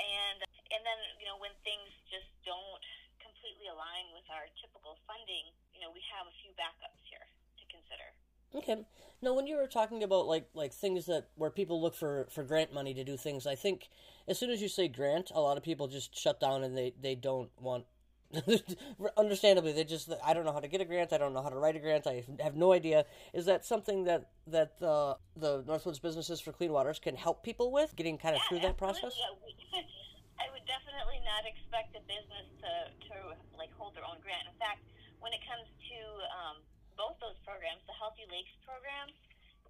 And 0.00 0.38
and 0.44 0.80
then 0.84 1.00
you 1.20 1.26
know 1.26 1.38
when 1.40 1.52
things 1.64 1.88
just 2.10 2.28
don't 2.44 2.84
completely 3.20 3.68
align 3.72 4.12
with 4.12 4.26
our 4.28 4.48
typical 4.60 4.96
funding, 5.08 5.48
you 5.72 5.80
know, 5.80 5.92
we 5.92 6.00
have 6.12 6.28
a 6.28 6.34
few 6.44 6.52
backups 6.56 7.00
here 7.08 7.24
to 7.56 7.64
consider. 7.72 8.08
Okay. 8.54 8.84
Now, 9.22 9.34
when 9.34 9.46
you 9.46 9.56
were 9.56 9.66
talking 9.66 10.02
about 10.02 10.26
like 10.26 10.48
like 10.54 10.72
things 10.72 11.06
that 11.06 11.28
where 11.36 11.50
people 11.50 11.80
look 11.80 11.94
for 11.94 12.26
for 12.30 12.42
grant 12.42 12.72
money 12.72 12.94
to 12.94 13.04
do 13.04 13.16
things, 13.16 13.46
I 13.46 13.54
think 13.54 13.88
as 14.28 14.38
soon 14.38 14.50
as 14.50 14.60
you 14.60 14.68
say 14.68 14.88
grant, 14.88 15.30
a 15.34 15.40
lot 15.40 15.56
of 15.56 15.62
people 15.62 15.88
just 15.88 16.16
shut 16.18 16.40
down 16.40 16.64
and 16.64 16.76
they 16.76 16.92
they 17.00 17.14
don't 17.14 17.50
want. 17.60 17.84
Understandably, 19.16 19.72
they 19.72 19.82
just 19.82 20.06
I 20.22 20.34
don't 20.34 20.44
know 20.46 20.52
how 20.52 20.62
to 20.62 20.68
get 20.68 20.80
a 20.80 20.84
grant. 20.84 21.12
I 21.12 21.18
don't 21.18 21.34
know 21.34 21.42
how 21.42 21.50
to 21.50 21.58
write 21.58 21.74
a 21.74 21.82
grant. 21.82 22.06
I 22.06 22.22
have 22.38 22.54
no 22.54 22.72
idea. 22.72 23.04
Is 23.34 23.46
that 23.46 23.66
something 23.66 24.04
that 24.04 24.30
that 24.46 24.78
uh, 24.82 25.14
the 25.34 25.62
Northwoods 25.66 26.00
Businesses 26.00 26.40
for 26.40 26.52
Clean 26.52 26.70
Waters 26.70 26.98
can 26.98 27.16
help 27.16 27.42
people 27.42 27.72
with 27.72 27.96
getting 27.96 28.18
kind 28.18 28.36
of 28.36 28.42
through 28.48 28.60
that 28.60 28.78
process? 28.78 29.18
Yeah, 29.18 29.82
I 30.42 30.46
would 30.54 30.62
definitely 30.62 31.18
not 31.26 31.42
expect 31.42 31.98
a 31.98 32.02
business 32.06 32.46
to, 32.62 32.72
to 33.10 33.14
like 33.58 33.74
hold 33.74 33.98
their 33.98 34.06
own 34.06 34.22
grant. 34.22 34.46
In 34.46 34.54
fact, 34.62 34.86
when 35.18 35.34
it 35.34 35.42
comes 35.42 35.66
to 35.66 35.98
um, 36.30 36.56
both 36.94 37.18
those 37.18 37.36
programs, 37.42 37.82
the 37.90 37.96
Healthy 37.98 38.30
Lakes 38.30 38.54
program 38.62 39.10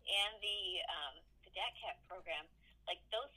and 0.05 0.33
the 0.45 0.61
um, 0.85 1.15
the 1.49 1.51
DATCAP 1.57 1.97
program, 2.05 2.45
like 2.85 3.01
those 3.09 3.33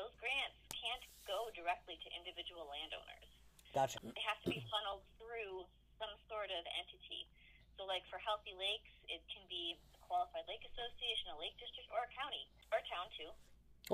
those 0.00 0.16
grants 0.16 0.56
can't 0.72 1.04
go 1.28 1.52
directly 1.52 2.00
to 2.00 2.08
individual 2.16 2.64
landowners. 2.72 3.39
Gotcha. 3.70 4.02
They 4.02 4.24
have 4.26 4.40
to 4.42 4.50
be 4.50 4.62
funneled 4.66 5.06
through 5.20 5.66
some 6.02 6.10
sort 6.26 6.50
of 6.50 6.62
entity. 6.74 7.30
So, 7.78 7.86
like 7.86 8.02
for 8.10 8.18
Healthy 8.20 8.52
Lakes, 8.58 8.92
it 9.06 9.22
can 9.30 9.46
be 9.46 9.78
a 9.94 9.98
qualified 10.04 10.44
lake 10.50 10.66
association, 10.66 11.30
a 11.32 11.38
lake 11.38 11.54
district, 11.56 11.88
or 11.94 12.02
a 12.04 12.10
county, 12.12 12.44
or 12.74 12.82
a 12.82 12.86
town 12.90 13.06
too. 13.14 13.30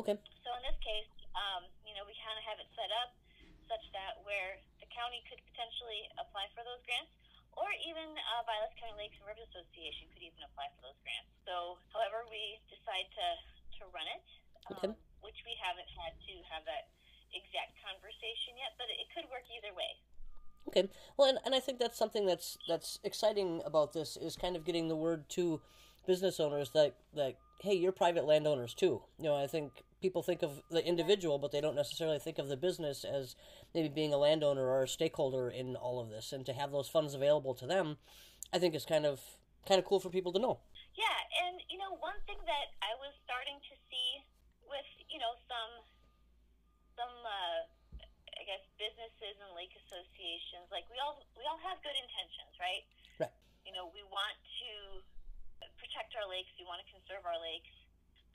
Okay. 0.01 0.17
So 0.45 0.49
in 0.59 0.63
this 0.67 0.79
case, 0.83 1.09
um, 1.37 1.69
you 1.87 1.93
know, 1.95 2.05
we 2.09 2.17
kind 2.21 2.37
of 2.37 2.45
have 2.49 2.59
it 2.61 2.69
set 2.75 2.91
up 3.05 3.15
such 3.69 3.85
that 3.93 4.21
where 4.25 4.59
the 4.81 4.89
county 4.95 5.21
could 5.29 5.41
potentially 5.53 6.09
apply 6.19 6.49
for 6.57 6.65
those 6.67 6.81
grants, 6.89 7.13
or 7.57 7.69
even 7.85 8.05
uh, 8.37 8.43
Vilas 8.49 8.73
County 8.81 8.97
Lakes 9.07 9.17
and 9.21 9.27
Rivers 9.29 9.49
Association 9.55 10.09
could 10.13 10.25
even 10.25 10.41
apply 10.47 10.69
for 10.77 10.91
those 10.91 10.99
grants. 11.05 11.31
So, 11.45 11.79
however 11.93 12.25
we 12.33 12.59
decide 12.73 13.07
to, 13.13 13.27
to 13.81 13.83
run 13.93 14.09
it, 14.09 14.25
um, 14.73 14.75
Okay. 14.77 14.93
which 15.23 15.39
we 15.47 15.55
haven't 15.63 15.89
had 15.95 16.13
to 16.27 16.35
have 16.51 16.65
that 16.67 16.91
exact 17.37 17.77
conversation 17.85 18.57
yet, 18.57 18.75
but 18.81 18.89
it 18.89 19.07
could 19.13 19.29
work 19.29 19.45
either 19.53 19.77
way. 19.77 19.93
Okay. 20.69 20.89
Well, 21.17 21.29
and, 21.29 21.39
and 21.45 21.55
I 21.55 21.61
think 21.61 21.79
that's 21.79 21.99
something 21.99 22.27
that's 22.27 22.59
that's 22.67 22.99
exciting 23.05 23.63
about 23.65 23.93
this 23.93 24.17
is 24.17 24.37
kind 24.37 24.57
of 24.57 24.65
getting 24.65 24.89
the 24.89 24.97
word 24.97 25.29
to 25.31 25.61
business 26.07 26.41
owners 26.41 26.71
that 26.71 26.97
that 27.15 27.37
hey, 27.61 27.75
you're 27.75 27.93
private 27.93 28.25
landowners 28.27 28.75
too. 28.75 29.03
You 29.19 29.25
know, 29.25 29.37
I 29.37 29.47
think 29.47 29.73
people 30.01 30.23
think 30.23 30.43
of 30.43 30.63
the 30.71 30.85
individual, 30.85 31.39
but 31.39 31.53
they 31.53 31.61
don't 31.61 31.75
necessarily 31.75 32.19
think 32.19 32.39
of 32.39 32.49
the 32.49 32.57
business 32.57 33.05
as 33.05 33.35
maybe 33.75 33.89
being 33.89 34.13
a 34.13 34.19
landowner 34.19 34.67
or 34.67 34.83
a 34.83 34.89
stakeholder 34.89 35.49
in 35.49 35.77
all 35.77 36.01
of 36.01 36.11
this. 36.11 36.33
And 36.33 36.45
to 36.47 36.53
have 36.53 36.71
those 36.71 36.89
funds 36.89 37.15
available 37.15 37.55
to 37.55 37.67
them, 37.67 37.97
I 38.53 38.59
think 38.59 38.75
is 38.75 38.85
kind 38.85 39.07
of 39.07 39.21
kind 39.67 39.79
of 39.79 39.85
cool 39.85 40.01
for 40.01 40.11
people 40.11 40.33
to 40.33 40.39
know. 40.39 40.59
Yeah, 40.95 41.47
and 41.47 41.61
you 41.71 41.79
know, 41.79 41.97
one 42.01 42.19
thing 42.27 42.39
that 42.47 42.75
I 42.83 42.95
was 43.01 43.13
starting 43.25 43.57
to 43.57 43.75
see 43.91 44.09
with 44.69 44.87
you 45.09 45.19
know 45.19 45.35
some 45.49 45.85
some 46.97 47.15
uh, 47.23 47.61
I 48.37 48.43
guess 48.45 48.65
businesses 48.77 49.37
and 49.41 49.53
lake 49.57 49.73
associations, 49.77 50.69
like 50.69 50.85
we 50.93 51.01
all 51.01 51.21
we 51.37 51.45
all 51.49 51.61
have 51.65 51.81
good 51.81 51.97
intentions, 51.97 52.53
right? 52.61 52.85
Right. 53.21 53.33
You 53.65 53.73
know, 53.73 53.89
we 53.93 54.05
want 54.09 54.37
to 54.65 55.01
protect 55.81 56.17
our 56.17 56.29
lakes. 56.29 56.53
We 56.61 56.69
want 56.69 56.85
to 56.85 56.89
conserve 56.89 57.25
our 57.25 57.41
lakes. 57.41 57.73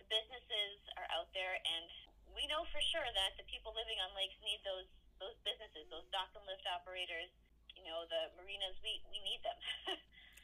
The 0.01 0.08
businesses 0.10 0.82
are 0.98 1.06
out 1.13 1.30
there, 1.38 1.58
and 1.58 1.86
we 2.34 2.50
know 2.50 2.65
for 2.74 2.82
sure 2.82 3.06
that 3.06 3.38
the 3.38 3.46
people 3.46 3.74
living 3.77 3.98
on 4.01 4.13
lakes 4.18 4.38
need 4.41 4.62
those 4.65 4.89
those 5.22 5.38
businesses, 5.46 5.86
those 5.94 6.06
dock 6.10 6.34
and 6.34 6.46
lift 6.50 6.65
operators. 6.65 7.30
You 7.77 7.86
know, 7.86 8.06
the 8.10 8.34
marinas. 8.38 8.77
We 8.82 9.01
we 9.10 9.22
need 9.22 9.41
them. 9.46 9.58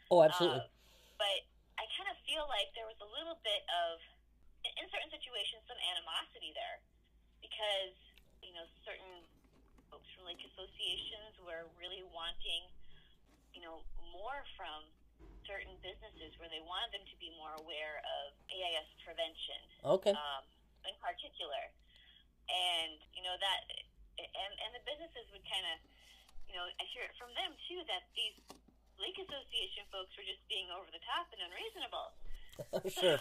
Oh, 0.08 0.24
absolutely. 0.24 0.64
Uh, 0.64 1.20
but 1.20 1.40
I 1.76 1.84
kind 2.00 2.08
of 2.08 2.16
feel 2.24 2.48
like 2.48 2.72
there 2.80 2.88
was 2.88 2.96
a 3.04 3.10
little 3.12 3.36
bit 3.44 3.60
of, 3.68 4.00
in 4.64 4.72
in 4.80 4.86
certain 4.88 5.12
situations, 5.12 5.68
some 5.68 5.76
animosity 5.84 6.56
there, 6.56 6.80
because 7.44 7.96
you 8.42 8.54
know 8.54 8.66
certain 8.86 9.26
folks 9.90 10.08
from 10.16 10.28
lake 10.28 10.44
associations 10.44 11.36
were 11.44 11.68
really 11.80 12.04
wanting, 12.12 12.68
you 13.56 13.64
know, 13.64 13.84
more 14.12 14.44
from 14.60 14.84
certain 15.48 15.80
businesses 15.80 16.36
where 16.38 16.52
they 16.52 16.60
wanted 16.68 16.92
them 16.92 17.06
to 17.08 17.16
be 17.24 17.32
more 17.40 17.56
aware 17.64 18.04
of 18.04 18.36
AIS 18.52 18.88
prevention 19.02 19.62
okay. 19.88 20.12
um, 20.12 20.44
in 20.84 20.96
particular. 21.00 21.72
And, 22.52 23.00
you 23.16 23.24
know, 23.24 23.36
that, 23.40 23.60
and, 24.20 24.52
and 24.60 24.72
the 24.76 24.84
businesses 24.84 25.26
would 25.32 25.44
kind 25.48 25.64
of, 25.72 25.78
you 26.52 26.56
know, 26.56 26.68
I 26.68 26.84
hear 26.92 27.08
it 27.08 27.16
from 27.16 27.32
them 27.36 27.56
too 27.68 27.80
that 27.88 28.08
these 28.16 28.36
lake 29.00 29.16
association 29.20 29.88
folks 29.92 30.12
were 30.20 30.28
just 30.28 30.44
being 30.52 30.68
over 30.72 30.88
the 30.92 31.04
top 31.08 31.32
and 31.32 31.40
unreasonable. 31.48 32.08
sure. 32.92 33.20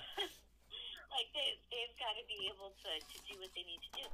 like 1.15 1.29
they, 1.31 1.49
they've 1.71 1.97
got 1.99 2.15
to 2.19 2.25
be 2.27 2.51
able 2.51 2.75
to, 2.75 2.91
to 2.91 3.17
do 3.27 3.39
what 3.39 3.51
they 3.55 3.63
need 3.63 3.83
to 3.87 3.93
do. 4.03 4.07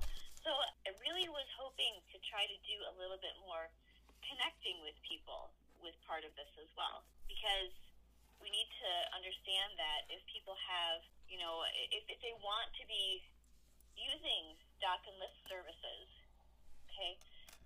So 0.42 0.50
I 0.50 0.90
really 1.06 1.30
was 1.30 1.46
hoping 1.54 2.02
to 2.10 2.16
try 2.26 2.42
to 2.50 2.56
do 2.66 2.76
a 2.90 2.92
little 2.98 3.18
bit 3.22 3.34
more 3.46 3.70
connecting 4.26 4.82
with 4.82 4.98
people 5.06 5.54
with 5.78 5.94
part 6.06 6.26
of 6.26 6.34
this 6.34 6.50
as 6.58 6.70
well, 6.74 7.06
because 7.30 7.70
we 8.42 8.50
need 8.50 8.66
to 8.82 8.90
understand 9.14 9.74
that 9.78 10.10
if 10.10 10.18
people 10.26 10.58
have, 10.58 11.02
you 11.30 11.38
know, 11.38 11.62
if, 11.94 12.02
if 12.10 12.18
they 12.22 12.34
want 12.42 12.70
to 12.74 12.84
be 12.90 13.22
using 13.94 14.58
dock 14.82 15.02
and 15.06 15.14
list 15.22 15.38
services, 15.46 16.06
okay, 16.90 17.14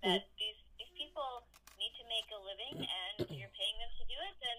that 0.05 0.21
mm-hmm. 0.21 0.37
these 0.37 0.59
these 0.77 0.93
people 0.93 1.49
need 1.81 1.93
to 1.97 2.05
make 2.05 2.29
a 2.29 2.39
living, 2.41 2.85
and 2.85 3.25
you're 3.33 3.53
paying 3.57 3.77
them 3.81 3.93
to 3.97 4.05
do 4.05 4.17
it, 4.29 4.35
then 4.41 4.57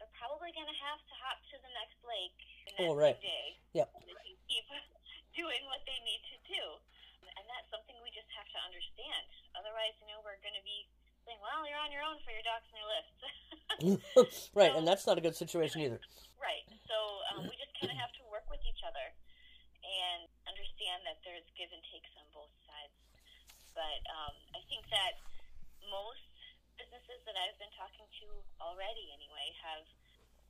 they're 0.00 0.16
probably 0.16 0.52
going 0.56 0.68
to 0.68 0.78
have 0.80 1.00
to 1.04 1.14
hop 1.20 1.40
to 1.52 1.56
the 1.60 1.72
next 1.76 2.00
lake 2.04 2.36
the 2.64 2.72
next 2.80 2.88
Oh, 2.88 2.96
right. 2.96 3.18
day 3.20 3.60
Yep. 3.76 3.88
they 4.08 4.16
can 4.16 4.36
keep 4.48 4.64
doing 5.40 5.62
what 5.68 5.84
they 5.84 5.98
need 6.04 6.22
to 6.32 6.38
do. 6.48 6.62
That's 7.48 7.68
something 7.72 7.96
we 8.04 8.12
just 8.12 8.28
have 8.36 8.46
to 8.52 8.60
understand. 8.62 9.24
Otherwise, 9.56 9.96
you 10.04 10.06
know, 10.12 10.20
we're 10.20 10.38
going 10.44 10.54
to 10.54 10.62
be 10.62 10.84
saying, 11.24 11.40
well, 11.40 11.64
you're 11.64 11.80
on 11.80 11.92
your 11.92 12.04
own 12.04 12.20
for 12.24 12.32
your 12.32 12.44
docks 12.44 12.68
and 12.72 12.76
your 12.80 12.88
lifts. 12.92 13.16
right, 14.60 14.72
and 14.76 14.84
that's 14.84 15.04
not 15.08 15.16
a 15.16 15.22
good 15.24 15.36
situation 15.36 15.84
either. 15.84 16.00
right. 16.40 16.64
So 16.88 16.96
um, 17.32 17.44
we 17.44 17.56
just 17.60 17.72
kind 17.76 17.92
of 17.92 17.98
have 18.00 18.12
to 18.20 18.24
work 18.32 18.48
with 18.48 18.60
each 18.64 18.80
other 18.84 19.12
and 19.84 20.28
understand 20.48 21.04
that 21.04 21.20
there's 21.24 21.44
give 21.56 21.68
and 21.72 21.84
takes 21.92 22.08
on 22.16 22.24
both 22.32 22.52
sides. 22.64 22.96
But 23.76 24.00
um, 24.08 24.34
I 24.56 24.60
think 24.72 24.88
that 24.88 25.20
most 25.88 26.24
businesses 26.80 27.20
that 27.28 27.36
I've 27.36 27.56
been 27.60 27.72
talking 27.76 28.08
to 28.24 28.28
already, 28.60 29.12
anyway, 29.12 29.52
have 29.64 29.84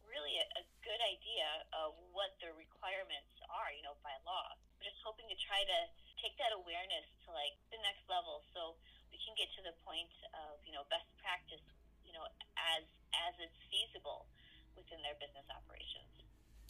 really 0.06 0.40
a, 0.40 0.46
a 0.58 0.64
good 0.80 1.02
idea 1.04 1.66
of 1.76 1.92
what 2.14 2.38
the 2.40 2.54
requirements 2.56 3.34
are, 3.50 3.70
you 3.74 3.84
know, 3.84 3.98
by 4.00 4.14
law. 4.24 4.56
We're 4.78 4.88
just 4.88 5.02
hoping 5.04 5.28
to 5.28 5.36
try 5.36 5.60
to 5.66 5.78
take 6.22 6.34
that 6.38 6.54
awareness 6.54 7.06
to 7.26 7.34
like 7.34 7.54
the 7.70 7.80
next 7.82 8.04
level 8.10 8.42
so 8.54 8.74
we 9.10 9.18
can 9.22 9.34
get 9.38 9.48
to 9.58 9.62
the 9.64 9.74
point 9.82 10.10
of, 10.34 10.58
you 10.66 10.74
know, 10.74 10.84
best 10.90 11.08
practice, 11.22 11.62
you 12.04 12.12
know, 12.12 12.24
as 12.58 12.84
as 13.14 13.32
it's 13.40 13.60
feasible 13.72 14.28
within 14.76 15.00
their 15.02 15.16
business 15.18 15.46
operations. 15.50 16.06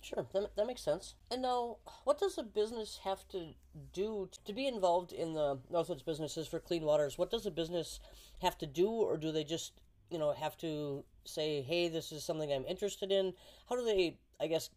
Sure, 0.00 0.24
that, 0.32 0.56
that 0.56 0.66
makes 0.66 0.82
sense. 0.82 1.16
And 1.30 1.42
now, 1.42 1.78
what 2.04 2.18
does 2.18 2.38
a 2.38 2.42
business 2.42 3.00
have 3.04 3.26
to 3.28 3.54
do 3.92 4.30
to 4.44 4.52
be 4.52 4.66
involved 4.66 5.12
in 5.12 5.34
the 5.34 5.58
Northwoods 5.70 6.04
businesses 6.04 6.46
for 6.46 6.60
clean 6.60 6.84
waters? 6.84 7.18
What 7.18 7.30
does 7.30 7.46
a 7.46 7.50
business 7.50 8.00
have 8.40 8.56
to 8.58 8.66
do, 8.66 8.88
or 8.88 9.16
do 9.16 9.32
they 9.32 9.44
just, 9.44 9.72
you 10.10 10.18
know, 10.18 10.32
have 10.32 10.56
to 10.58 11.04
say, 11.24 11.62
"Hey, 11.62 11.88
this 11.88 12.12
is 12.12 12.24
something 12.24 12.52
I'm 12.52 12.64
interested 12.66 13.10
in"? 13.10 13.34
How 13.68 13.76
do 13.76 13.84
they, 13.84 14.16
I 14.40 14.46
guess, 14.46 14.70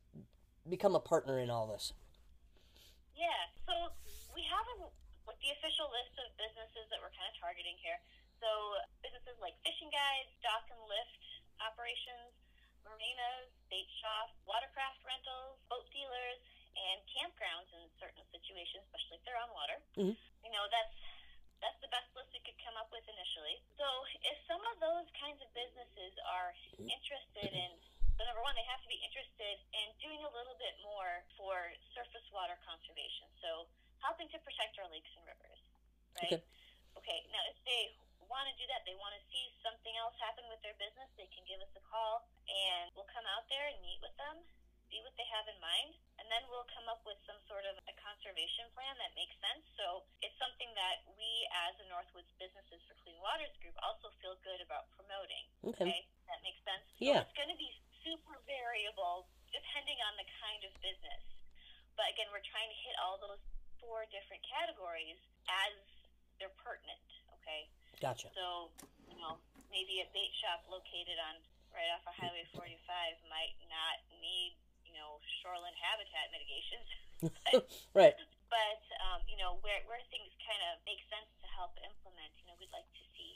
become 0.67 0.95
a 0.95 0.99
partner 0.99 1.39
in 1.39 1.49
all 1.49 1.67
this? 1.67 1.93
Yeah, 3.15 3.27
so 3.67 3.93
we 4.35 4.41
have 4.49 4.65
a, 4.79 4.89
like 5.27 5.30
the 5.41 5.49
official 5.57 5.89
list 5.89 6.13
of 6.21 6.29
businesses 6.37 6.85
that 6.93 7.01
we're 7.01 7.13
kind 7.17 7.27
of 7.29 7.37
targeting 7.41 7.75
here. 7.81 7.97
So 8.37 8.49
businesses 9.01 9.37
like 9.41 9.57
fishing 9.65 9.89
guides, 9.89 10.29
dock 10.41 10.65
and 10.69 10.81
lift 10.85 11.21
operations, 11.61 12.33
marinas, 12.85 13.49
bait 13.69 13.89
shops, 14.01 14.33
watercraft 14.45 15.01
rentals, 15.05 15.61
boat 15.69 15.85
dealers, 15.93 16.41
and 16.73 16.97
campgrounds 17.09 17.69
in 17.77 17.85
certain 18.01 18.25
situations, 18.33 18.85
especially 18.89 19.21
if 19.21 19.23
they're 19.25 19.41
on 19.41 19.51
water. 19.53 19.77
Mhm. 19.97 20.15
You 20.45 20.51
know, 20.53 20.65
that's 20.69 20.97
that's 21.61 21.77
the 21.77 21.93
best 21.93 22.09
list 22.17 22.33
we 22.33 22.41
could 22.41 22.57
come 22.57 22.73
up 22.73 22.89
with 22.89 23.05
initially. 23.05 23.61
So 23.77 23.85
if 24.25 24.37
some 24.49 24.65
of 24.73 24.81
those 24.81 25.05
kinds 25.13 25.37
of 25.45 25.53
businesses 25.53 26.17
are 26.25 26.55
interested 26.81 27.53
in 27.53 27.69
so 28.17 28.25
number 28.25 28.41
one, 28.41 28.53
they 28.53 28.65
have 28.69 28.81
to 28.81 28.89
be 28.89 29.01
interested 29.01 29.57
in 29.73 29.87
doing 29.97 30.21
a 30.21 30.29
little 30.29 30.53
bit 30.57 30.77
more 30.81 31.25
for 31.37 31.73
surface 31.93 32.25
water 32.29 32.57
conservation. 32.65 33.25
So 33.41 33.65
helping 34.01 34.27
to 34.33 34.37
protect 34.41 34.77
our 34.81 34.89
lakes 34.89 35.09
and 35.15 35.23
rivers, 35.25 35.59
right? 36.17 36.37
Okay. 36.37 36.41
Okay. 36.99 37.19
Now, 37.31 37.41
if 37.47 37.57
they 37.63 37.95
want 38.27 38.47
to 38.47 38.55
do 38.59 38.65
that, 38.71 38.83
they 38.87 38.95
want 38.99 39.15
to 39.15 39.23
see 39.31 39.51
something 39.63 39.93
else 39.99 40.15
happen 40.19 40.47
with 40.51 40.59
their 40.63 40.75
business, 40.79 41.07
they 41.15 41.27
can 41.31 41.43
give 41.47 41.59
us 41.63 41.71
a 41.75 41.83
call, 41.83 42.27
and 42.47 42.91
we'll 42.95 43.09
come 43.11 43.25
out 43.27 43.47
there 43.51 43.67
and 43.71 43.77
meet 43.83 43.99
with 43.99 44.15
them, 44.15 44.39
see 44.91 44.99
what 45.03 45.15
they 45.15 45.27
have 45.31 45.47
in 45.47 45.55
mind, 45.63 45.95
and 46.19 46.27
then 46.27 46.43
we'll 46.51 46.67
come 46.71 46.87
up 46.91 46.99
with 47.07 47.19
some 47.27 47.39
sort 47.47 47.63
of 47.67 47.79
a 47.87 47.93
conservation 47.99 48.67
plan 48.75 48.91
that 48.99 49.11
makes 49.15 49.35
sense. 49.39 49.63
So 49.79 50.03
it's 50.23 50.35
something 50.39 50.71
that 50.75 51.03
we, 51.15 51.47
as 51.67 51.75
a 51.79 51.85
Northwoods 51.87 52.31
Businesses 52.39 52.79
for 52.87 52.95
Clean 53.03 53.19
Waters 53.23 53.55
group, 53.63 53.75
also 53.83 54.11
feel 54.19 54.35
good 54.43 54.59
about 54.63 54.91
promoting. 54.95 55.47
Okay. 55.75 55.87
Okay, 55.91 56.01
that 56.27 56.39
makes 56.43 56.59
sense. 56.67 56.83
So 56.95 57.03
Yeah. 57.03 57.23
it's 57.23 57.35
going 57.35 57.51
to 57.51 57.59
be 57.59 57.71
super 58.03 58.39
variable 58.47 59.27
depending 59.51 59.99
on 60.07 60.15
the 60.15 60.27
kind 60.39 60.61
of 60.63 60.71
business. 60.79 61.23
But 61.99 62.11
again, 62.15 62.31
we're 62.31 62.43
trying 62.47 62.71
to 62.71 62.79
hit 62.79 62.95
all 63.03 63.19
those 63.19 63.43
four 63.81 64.05
different 64.13 64.41
categories 64.45 65.17
as 65.49 65.73
they're 66.39 66.53
pertinent. 66.61 67.01
Okay, 67.41 67.67
Gotcha. 67.99 68.29
so 68.37 68.69
you 69.09 69.17
know 69.17 69.41
maybe 69.73 69.99
a 70.05 70.07
bait 70.13 70.31
shop 70.37 70.61
located 70.69 71.17
on 71.17 71.41
right 71.73 71.89
off 71.97 72.05
of 72.05 72.13
Highway 72.15 72.45
45 72.53 72.77
might 73.27 73.57
not 73.67 73.97
need 74.21 74.53
you 74.85 74.93
know 74.93 75.17
shoreline 75.41 75.75
habitat 75.81 76.29
mitigations. 76.31 76.87
right. 77.97 78.15
But 78.49 78.81
um, 79.09 79.21
you 79.29 79.37
know 79.41 79.57
where 79.65 79.81
where 79.89 80.01
things 80.13 80.29
kind 80.45 80.61
of 80.71 80.81
make 80.85 81.01
sense 81.09 81.29
to 81.41 81.47
help 81.55 81.77
implement, 81.81 82.29
you 82.37 82.45
know, 82.49 82.55
we'd 82.59 82.71
like 82.73 82.87
to 82.89 83.03
see 83.15 83.31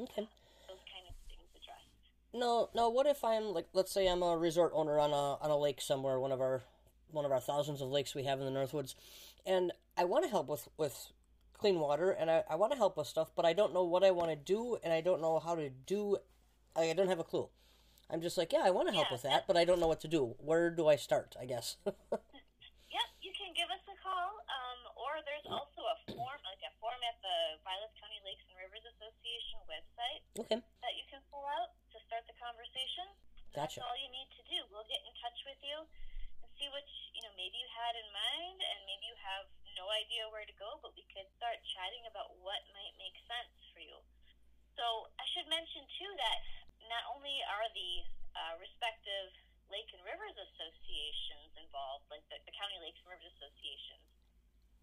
Okay. 0.00 0.24
those 0.68 0.82
kind 0.90 1.06
of 1.06 1.14
things 1.30 1.46
addressed. 1.54 1.92
No, 2.34 2.68
no. 2.74 2.88
What 2.88 3.06
if 3.06 3.22
I'm 3.24 3.52
like, 3.54 3.68
let's 3.72 3.92
say 3.92 4.06
I'm 4.08 4.22
a 4.22 4.36
resort 4.36 4.72
owner 4.74 4.98
on 4.98 5.10
a 5.12 5.38
on 5.44 5.50
a 5.50 5.56
lake 5.56 5.80
somewhere, 5.80 6.18
one 6.18 6.32
of 6.32 6.40
our 6.40 6.62
one 7.10 7.24
of 7.24 7.32
our 7.32 7.40
thousands 7.40 7.80
of 7.80 7.88
lakes 7.88 8.14
we 8.14 8.24
have 8.24 8.40
in 8.40 8.46
the 8.46 8.52
Northwoods, 8.52 8.94
and 9.46 9.72
I 9.98 10.04
want 10.04 10.24
to 10.24 10.30
help 10.30 10.48
with 10.48 10.68
with 10.78 11.12
clean 11.58 11.80
water, 11.80 12.10
and 12.12 12.30
I, 12.30 12.44
I 12.48 12.54
want 12.54 12.72
to 12.72 12.78
help 12.78 12.96
with 12.96 13.06
stuff, 13.08 13.32
but 13.34 13.44
I 13.44 13.52
don't 13.52 13.74
know 13.74 13.82
what 13.82 14.04
I 14.04 14.12
want 14.12 14.30
to 14.30 14.36
do, 14.36 14.78
and 14.84 14.92
I 14.92 15.00
don't 15.00 15.20
know 15.20 15.38
how 15.40 15.56
to 15.56 15.68
do. 15.70 16.16
I, 16.76 16.90
I 16.90 16.92
don't 16.94 17.08
have 17.08 17.18
a 17.18 17.24
clue. 17.24 17.48
I'm 18.08 18.22
just 18.22 18.38
like, 18.38 18.52
yeah, 18.52 18.62
I 18.64 18.70
want 18.70 18.88
to 18.88 18.94
help 18.94 19.10
Yeah, 19.10 19.14
with 19.18 19.22
that, 19.28 19.44
but 19.46 19.56
I 19.58 19.64
don't 19.66 19.80
know 19.80 19.88
what 19.88 20.00
to 20.02 20.08
do. 20.08 20.36
Where 20.38 20.70
do 20.70 20.86
I 20.88 20.96
start? 20.96 21.36
I 21.40 21.44
guess. 21.44 21.76
Yep, 22.88 23.08
you 23.20 23.32
can 23.36 23.52
give 23.52 23.68
us 23.68 23.84
a 23.84 23.96
call, 24.00 24.32
um, 24.48 24.80
or 24.96 25.20
there's 25.28 25.44
also 25.44 25.80
a 25.84 25.96
form, 26.08 26.40
like 26.40 26.62
a 26.64 26.72
form 26.80 26.96
at 27.04 27.20
the 27.20 27.60
Vilas 27.60 27.92
County 28.00 28.16
Lakes 28.24 28.48
and 28.48 28.56
Rivers 28.64 28.80
Association 28.96 29.60
website 29.68 30.24
okay, 30.40 30.56
that 30.80 30.94
you 30.96 31.04
can 31.12 31.20
fill 31.28 31.44
out 31.44 31.76
to 31.92 32.00
start 32.08 32.24
the 32.24 32.32
conversation. 32.40 33.04
gotcha. 33.52 33.84
That's 33.84 33.84
all 33.84 33.98
you 34.00 34.08
need 34.08 34.32
to 34.40 34.42
do. 34.48 34.56
We'll 34.72 34.88
get 34.88 35.04
in 35.04 35.12
touch 35.20 35.36
with 35.44 35.60
you 35.60 35.84
and 36.40 36.48
see 36.56 36.72
which, 36.72 36.88
you 37.12 37.20
know, 37.28 37.32
maybe 37.36 37.60
you 37.60 37.68
had 37.76 37.92
in 37.92 38.08
mind 38.08 38.56
and 38.56 38.78
maybe 38.88 39.04
you 39.04 39.16
have 39.20 39.44
no 39.78 39.86
idea 39.94 40.26
where 40.28 40.42
to 40.42 40.56
go, 40.58 40.82
but 40.82 40.92
we 40.98 41.06
could 41.14 41.30
start 41.38 41.62
chatting 41.62 42.02
about 42.10 42.34
what 42.42 42.58
might 42.74 42.92
make 42.98 43.14
sense 43.30 43.54
for 43.70 43.78
you. 43.78 44.02
So 44.74 45.06
I 45.16 45.24
should 45.30 45.46
mention, 45.46 45.86
too, 45.96 46.10
that 46.18 46.38
not 46.90 47.06
only 47.14 47.38
are 47.46 47.66
the 47.72 47.92
uh, 48.34 48.54
respective 48.58 49.30
lake 49.70 49.88
and 49.94 50.02
rivers 50.02 50.34
associations 50.34 51.54
involved, 51.54 52.10
like 52.10 52.26
the, 52.28 52.42
the 52.44 52.54
county 52.58 52.78
lakes 52.82 52.98
and 53.06 53.14
rivers 53.14 53.30
associations, 53.38 54.02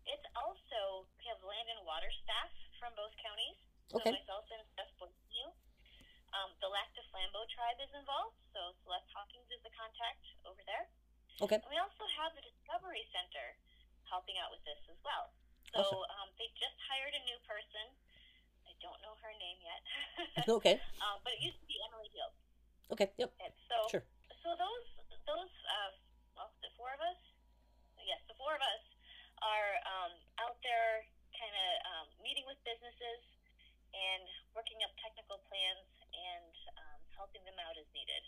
it's 0.07 0.27
also, 0.39 1.05
we 1.19 1.27
have 1.27 1.41
land 1.43 1.67
and 1.69 1.83
water 1.83 2.11
staff 2.23 2.51
from 2.79 2.95
both 2.95 3.11
counties. 3.19 3.59
Okay. 3.91 4.11
So 4.11 4.17
myself 4.17 4.45
and 4.55 4.63
Steph 4.73 4.93
Boyce 4.97 5.15
um, 6.35 6.51
the 6.59 6.67
Lac 6.67 6.91
du 6.91 7.03
Flambeau 7.07 7.47
tribe 7.47 7.79
is 7.79 7.91
involved, 7.95 8.35
so 8.51 8.75
Celeste 8.83 9.07
Hawkins 9.15 9.47
is 9.47 9.61
the 9.63 9.71
contact 9.71 10.19
over 10.43 10.59
there. 10.67 10.91
Okay. 11.39 11.63
And 11.63 11.71
we 11.71 11.79
also 11.79 12.03
have 12.19 12.35
the 12.35 12.43
Discovery 12.43 13.07
Center 13.15 13.55
helping 14.09 14.37
out 14.41 14.53
with 14.53 14.61
this 14.65 14.79
as 14.89 14.99
well. 15.03 15.33
So 15.73 15.81
Awesome. 15.81 16.15
um, 16.21 16.27
they 16.39 16.47
just 16.55 16.77
hired 16.87 17.13
a 17.13 17.21
new 17.27 17.39
person. 17.43 17.85
I 18.65 18.73
don't 18.81 18.97
know 19.05 19.13
her 19.21 19.33
name 19.37 19.59
yet, 19.61 19.81
Okay. 20.57 20.75
um, 21.05 21.21
but 21.25 21.33
it 21.37 21.41
used 21.41 21.59
to 21.61 21.67
be 21.67 21.77
Emily 21.89 22.09
Hill. 22.13 22.31
Okay. 22.93 23.09
Yep. 23.17 23.29
And 23.41 23.53
so, 23.69 23.77
Sure. 23.89 24.05
so 24.45 24.53
those 24.57 24.85
those 25.25 25.53
uh, 25.69 25.91
well, 26.37 26.49
the 26.61 26.69
four 26.77 26.93
of 26.93 27.01
us, 27.01 27.17
yes, 28.05 28.21
the 28.29 28.37
four 28.37 28.53
of 28.53 28.61
us 28.61 28.83
are 29.41 29.71
um, 29.89 30.13
out 30.41 30.57
there, 30.61 31.05
kind 31.33 31.53
of 31.53 31.69
um, 31.91 32.07
meeting 32.21 32.45
with 32.45 32.57
businesses 32.63 33.21
and 33.95 34.25
working 34.53 34.79
up 34.85 34.91
technical 35.01 35.39
plans 35.49 35.87
and 36.13 36.51
um, 36.77 36.99
helping 37.15 37.41
them 37.47 37.55
out 37.63 37.75
as 37.79 37.87
needed. 37.95 38.23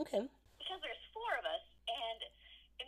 Okay. 0.00 0.24
Because 0.58 0.80
there's 0.84 1.04
four 1.12 1.32
of 1.40 1.44
us, 1.48 1.64
and 1.88 2.20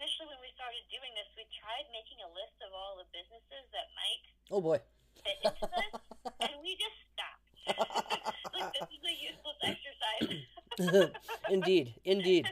initially 0.02 0.34
when 0.34 0.42
we 0.42 0.50
started 0.58 0.82
doing 0.90 1.14
this, 1.14 1.30
we 1.38 1.46
tried 1.62 1.86
making 1.94 2.18
a 2.26 2.30
list 2.34 2.58
of 2.66 2.74
all 2.74 2.98
the 2.98 3.06
businesses 3.14 3.64
that 3.70 3.86
might 3.94 4.22
Oh 4.50 4.58
boy. 4.58 4.82
fit 5.22 5.38
into 5.46 5.62
this, 5.62 5.94
and 6.42 6.58
we 6.58 6.74
just 6.74 6.98
stopped. 7.14 7.46
like 8.58 8.74
this 8.74 8.90
is 8.90 9.02
a 9.06 9.14
useless 9.22 9.58
exercise. 9.70 10.42
indeed. 11.46 11.94
Indeed. 12.02 12.50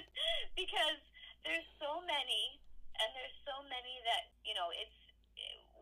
because 0.55 1.03
there's 1.43 1.67
so 1.83 1.99
many, 2.07 2.63
and 3.03 3.11
there's 3.19 3.35
so 3.43 3.67
many 3.67 3.99
that 4.07 4.31
you 4.47 4.55
know 4.55 4.71
it's 4.79 4.95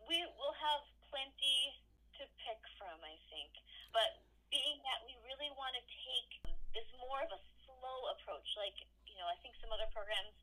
we 0.09 0.25
will 0.41 0.55
have 0.57 0.81
plenty 1.13 1.77
to 2.17 2.25
pick 2.41 2.57
from, 2.81 2.97
I 3.05 3.13
think. 3.29 3.53
But 3.93 4.25
being 4.49 4.81
that 4.89 5.05
we 5.05 5.13
really 5.29 5.53
want 5.53 5.77
to 5.77 5.83
take 5.85 6.41
this 6.73 6.89
more 6.97 7.21
of 7.21 7.29
a 7.29 7.41
slow 7.69 8.09
approach, 8.17 8.49
like 8.57 8.73
you 9.05 9.13
know, 9.21 9.29
I 9.29 9.37
think 9.45 9.53
some 9.61 9.69
other 9.69 9.85
programs 9.93 10.33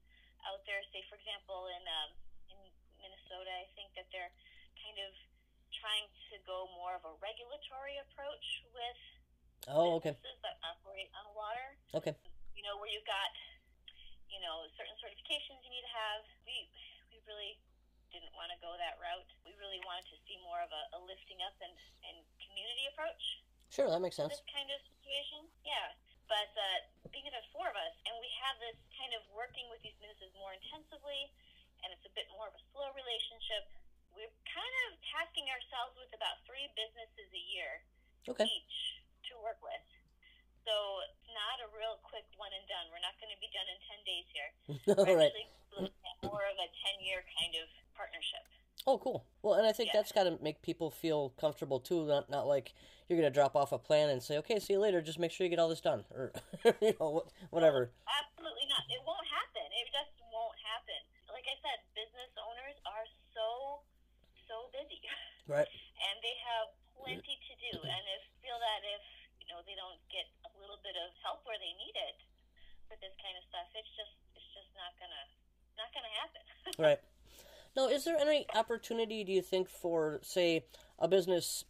out 0.47 0.63
there, 0.63 0.79
say 0.95 1.03
example 1.57 1.73
in 1.73 1.85
um, 1.89 2.11
in 2.53 2.59
Minnesota, 3.01 3.53
I 3.57 3.67
think 3.73 3.89
that 3.97 4.05
they're 4.13 4.33
kind 4.77 4.99
of 5.01 5.13
trying 5.73 6.05
to 6.33 6.35
go 6.45 6.69
more 6.77 6.97
of 6.97 7.05
a 7.09 7.13
regulatory 7.21 7.97
approach 8.01 8.47
with 8.73 9.01
Oh, 9.67 9.99
okay. 9.99 10.15
businesses 10.15 10.39
that 10.47 10.57
operate 10.63 11.11
on 11.17 11.27
water 11.35 11.75
Okay. 11.97 12.15
you 12.55 12.63
know, 12.63 12.79
where 12.79 12.87
you've 12.87 13.09
got, 13.09 13.33
you 14.31 14.39
know, 14.39 14.63
certain 14.79 14.95
certifications 15.01 15.59
you 15.65 15.71
need 15.73 15.83
to 15.83 15.95
have. 15.97 16.23
We 16.47 16.69
we 17.11 17.19
really 17.27 17.59
didn't 18.15 18.31
want 18.39 18.53
to 18.55 18.59
go 18.63 18.77
that 18.79 19.01
route. 19.03 19.27
We 19.43 19.57
really 19.59 19.81
wanted 19.83 20.07
to 20.13 20.17
see 20.29 20.39
more 20.47 20.61
of 20.63 20.71
a, 20.71 20.83
a 20.95 21.01
lifting 21.03 21.41
up 21.43 21.57
and, 21.59 21.75
and 22.07 22.17
community 22.39 22.87
approach 22.93 23.43
Sure, 23.75 23.91
that 23.91 23.99
makes 23.99 24.15
sense. 24.15 24.31
this 24.31 24.47
kind 24.47 24.71
of 24.71 24.79
situation. 24.87 25.51
Yeah. 25.67 25.91
But 26.31 26.51
uh, 26.55 26.67
being 27.11 27.27
that 27.27 27.35
there's 27.35 27.51
four 27.51 27.67
of 27.67 27.75
us 27.75 27.95
and 28.07 28.15
we 28.23 28.31
have 28.47 28.55
this 28.63 28.79
kind 28.95 29.11
of 29.19 29.23
working 29.35 29.67
with 29.71 29.83
these 29.83 29.95
businesses 29.99 30.31
more 30.39 30.55
intensively 30.55 31.31
and 31.83 31.91
it's 31.95 32.07
a 32.07 32.15
bit 32.15 32.27
more 32.35 32.47
of 32.51 32.55
a 32.55 32.63
slow 32.73 32.89
relationship, 32.95 33.67
we're 34.15 34.33
kind 34.49 34.75
of 34.87 34.97
tasking 35.13 35.47
ourselves 35.77 35.93
with 36.01 36.09
about 36.17 36.41
three 36.49 36.73
businesses 36.73 37.29
a 37.37 37.43
year 37.53 37.85
Okay. 38.33 38.49
each 38.49 38.77
to 39.29 39.37
work 39.45 39.61
with. 39.61 39.85
So 40.65 40.73
it's 41.05 41.29
not 41.37 41.61
a 41.61 41.69
real 41.77 42.01
quick 42.01 42.25
one 42.41 42.49
and 42.57 42.65
done. 42.65 42.89
We're 42.89 43.05
not 43.05 43.13
going 43.21 43.29
to 43.29 43.39
be 43.39 43.53
done 43.53 43.69
in 43.69 43.79
10 43.93 44.09
days 44.09 44.27
here. 44.33 44.51
All 44.97 45.05
We're 45.05 45.21
right. 45.21 45.37
looking 45.77 45.93
at 46.01 46.17
more 46.25 46.43
of 46.49 46.57
a 46.57 46.69
10 46.97 47.05
year 47.05 47.21
kind 47.37 47.53
of 47.61 47.69
partnership. 47.93 48.41
Oh, 48.89 48.97
cool. 48.97 49.29
Well, 49.45 49.61
and 49.61 49.69
I 49.69 49.71
think 49.77 49.93
Yeah. 49.93 50.01
that's 50.01 50.17
got 50.17 50.25
to 50.25 50.41
make 50.41 50.65
people 50.65 50.89
feel 50.91 51.37
comfortable 51.37 51.79
too. 51.79 52.09
Not 52.09 52.31
not 52.33 52.47
like 52.49 52.73
you're 53.07 53.19
gonna 53.19 53.35
drop 53.35 53.55
off 53.55 53.71
a 53.75 53.79
plan 53.83 54.11
and 54.11 54.23
say, 54.23 54.39
"Okay, 54.47 54.59
see 54.63 54.75
you 54.75 54.83
later. 54.83 55.03
Just 55.03 55.19
make 55.19 55.31
sure 55.35 55.43
you 55.43 55.51
get 55.51 55.59
all 55.59 55.69
this 55.71 55.81
done," 55.83 56.07
or 56.15 56.31
you 56.81 56.95
know, 56.99 57.27
whatever. 57.51 57.91
Absolutely 58.07 58.67
not. 58.71 58.87
It 58.87 59.03
won't 59.03 59.27
happen. 59.27 59.67
It 59.75 59.91
just 59.91 60.15
won't 60.31 60.55
happen. 60.63 61.03
Like 61.27 61.47
I 61.51 61.59
said, 61.67 61.83
business 61.99 62.31
owners 62.39 62.79
are 62.87 63.07
so, 63.35 63.83
so 64.47 64.71
busy. 64.71 65.03
Right. 65.47 65.67
and 65.67 66.17
they 66.23 66.37
have 66.43 66.75
plenty 66.99 67.39
to 67.39 67.53
do. 67.71 67.73
And 67.79 68.03
if 68.19 68.23
feel 68.43 68.59
that 68.59 68.83
if 68.83 69.03
you 69.43 69.47
know 69.51 69.63
they 69.67 69.75
don't 69.79 69.99
get 70.11 70.27
a 70.47 70.51
little 70.59 70.79
bit 70.83 70.95
of 70.99 71.11
help 71.23 71.43
where 71.47 71.59
they 71.59 71.75
need 71.79 71.95
it 71.95 72.19
for 72.91 72.95
this 73.03 73.15
kind 73.23 73.35
of 73.39 73.43
stuff, 73.51 73.67
it's 73.75 73.91
just 73.95 74.15
it's 74.35 74.51
just 74.55 74.71
not 74.75 74.95
gonna 74.99 75.25
not 75.79 75.91
gonna 75.95 76.15
happen. 76.15 76.43
Right. 76.79 77.01
Now, 77.77 77.89
is 77.89 78.05
there 78.05 78.17
any 78.19 78.47
opportunity, 78.55 79.23
do 79.23 79.33
you 79.33 79.43
think, 79.43 79.69
for, 79.69 80.19
say, 80.23 80.65
a 80.99 81.07
business 81.07 81.65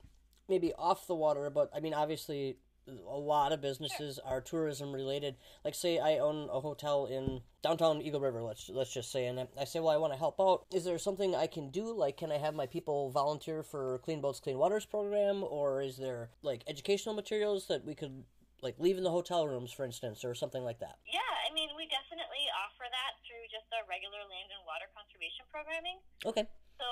maybe 0.49 0.73
off 0.79 1.07
the 1.07 1.15
water, 1.15 1.51
but 1.51 1.69
I 1.75 1.81
mean, 1.81 1.95
obviously, 1.95 2.57
a 2.89 3.17
lot 3.17 3.53
of 3.53 3.61
businesses 3.61 4.19
are 4.19 4.41
tourism 4.41 4.93
related. 4.93 5.37
Like, 5.65 5.75
say, 5.75 5.99
I 5.99 6.19
own 6.19 6.49
a 6.51 6.61
hotel 6.61 7.07
in 7.07 7.41
downtown 7.63 8.01
Eagle 8.01 8.21
River, 8.21 8.43
let's, 8.43 8.69
let's 8.69 8.93
just 8.93 9.11
say, 9.11 9.27
and 9.27 9.49
I 9.59 9.65
say, 9.65 9.81
well, 9.81 9.91
I 9.91 9.97
want 9.97 10.13
to 10.13 10.19
help 10.19 10.41
out. 10.41 10.67
Is 10.73 10.85
there 10.85 10.99
something 10.99 11.35
I 11.35 11.47
can 11.47 11.71
do? 11.71 11.93
Like, 11.93 12.17
can 12.17 12.31
I 12.31 12.39
have 12.39 12.55
my 12.55 12.67
people 12.67 13.11
volunteer 13.11 13.63
for 13.63 13.99
Clean 14.05 14.21
Boats, 14.21 14.41
Clean 14.41 14.57
Waters 14.57 14.87
program? 14.87 15.43
Or 15.43 15.83
is 15.83 15.97
there, 15.97 16.31
like, 16.43 16.63
educational 16.69 17.15
materials 17.15 17.67
that 17.67 17.85
we 17.85 17.95
could, 17.95 18.23
like, 18.63 18.79
leave 18.79 18.99
in 18.99 19.05
the 19.05 19.11
hotel 19.11 19.47
rooms, 19.49 19.73
for 19.73 19.85
instance, 19.85 20.25
or 20.25 20.35
something 20.35 20.63
like 20.63 20.79
that? 20.79 20.99
Yeah, 21.07 21.21
I 21.49 21.53
mean, 21.53 21.71
we 21.77 21.91
definitely 21.91 22.47
offer 22.67 22.87
that 22.87 23.19
through 23.27 23.51
just 23.51 23.67
our 23.75 23.83
regular 23.91 24.23
land 24.31 24.51
and 24.55 24.63
water 24.63 24.87
conservation 24.95 25.43
programming. 25.51 25.99
Okay. 26.25 26.47
So, 26.79 26.87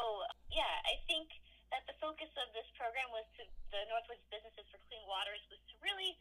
yeah, 0.50 0.74
I 0.90 0.98
think 1.07 1.28
that 1.74 1.82
the 1.90 1.98
focus 1.98 2.30
of 2.38 2.54
this 2.54 2.70
program 2.78 3.10
was 3.10 3.26
to 3.34 3.42
the 3.74 3.82
Northwoods 3.90 4.22
Businesses 4.30 4.62
for 4.70 4.78
Clean 4.87 5.02
Waters 5.10 5.42
was 5.50 5.58
to 5.66 5.74
really 5.82 6.14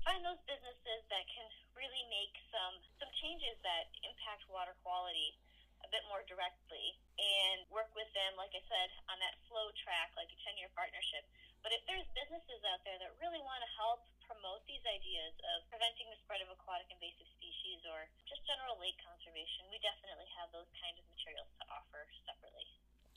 find 0.00 0.24
those 0.24 0.40
businesses 0.48 1.04
that 1.12 1.28
can 1.28 1.44
really 1.76 2.00
make 2.08 2.32
some 2.48 2.80
some 2.96 3.12
changes 3.20 3.60
that 3.60 3.92
impact 4.08 4.48
water 4.48 4.72
quality 4.80 5.36
a 5.84 5.88
bit 5.92 6.00
more 6.08 6.24
directly 6.24 6.96
and 7.20 7.68
work 7.68 7.92
with 7.92 8.08
them, 8.16 8.40
like 8.40 8.56
I 8.56 8.64
said, 8.72 8.88
on 9.12 9.20
that 9.20 9.36
flow 9.44 9.68
track, 9.76 10.16
like 10.16 10.32
a 10.32 10.38
10 10.48 10.56
year 10.56 10.72
partnership. 10.72 11.28
But 11.60 11.76
if 11.76 11.84
there's 11.84 12.08
businesses 12.16 12.64
out 12.64 12.80
there 12.88 12.96
that 12.96 13.12
really 13.20 13.44
want 13.44 13.60
to 13.60 13.70
help 13.76 14.00
promote 14.24 14.64
these 14.64 14.82
ideas 14.88 15.36
of 15.52 15.68
preventing 15.68 16.08
the 16.08 16.16
spread 16.24 16.40
of 16.40 16.48
aquatic 16.48 16.88
invasive 16.88 17.28
species 17.36 17.84
or 17.84 18.08
just 18.24 18.48
general 18.48 18.80
lake 18.80 18.96
conservation, 19.04 19.68
we 19.68 19.76
definitely 19.84 20.32
have 20.40 20.48
those 20.56 20.72
kinds 20.80 20.96
of 20.96 21.04
materials 21.12 21.52
to 21.60 21.64
offer 21.68 22.08
separately. 22.24 22.64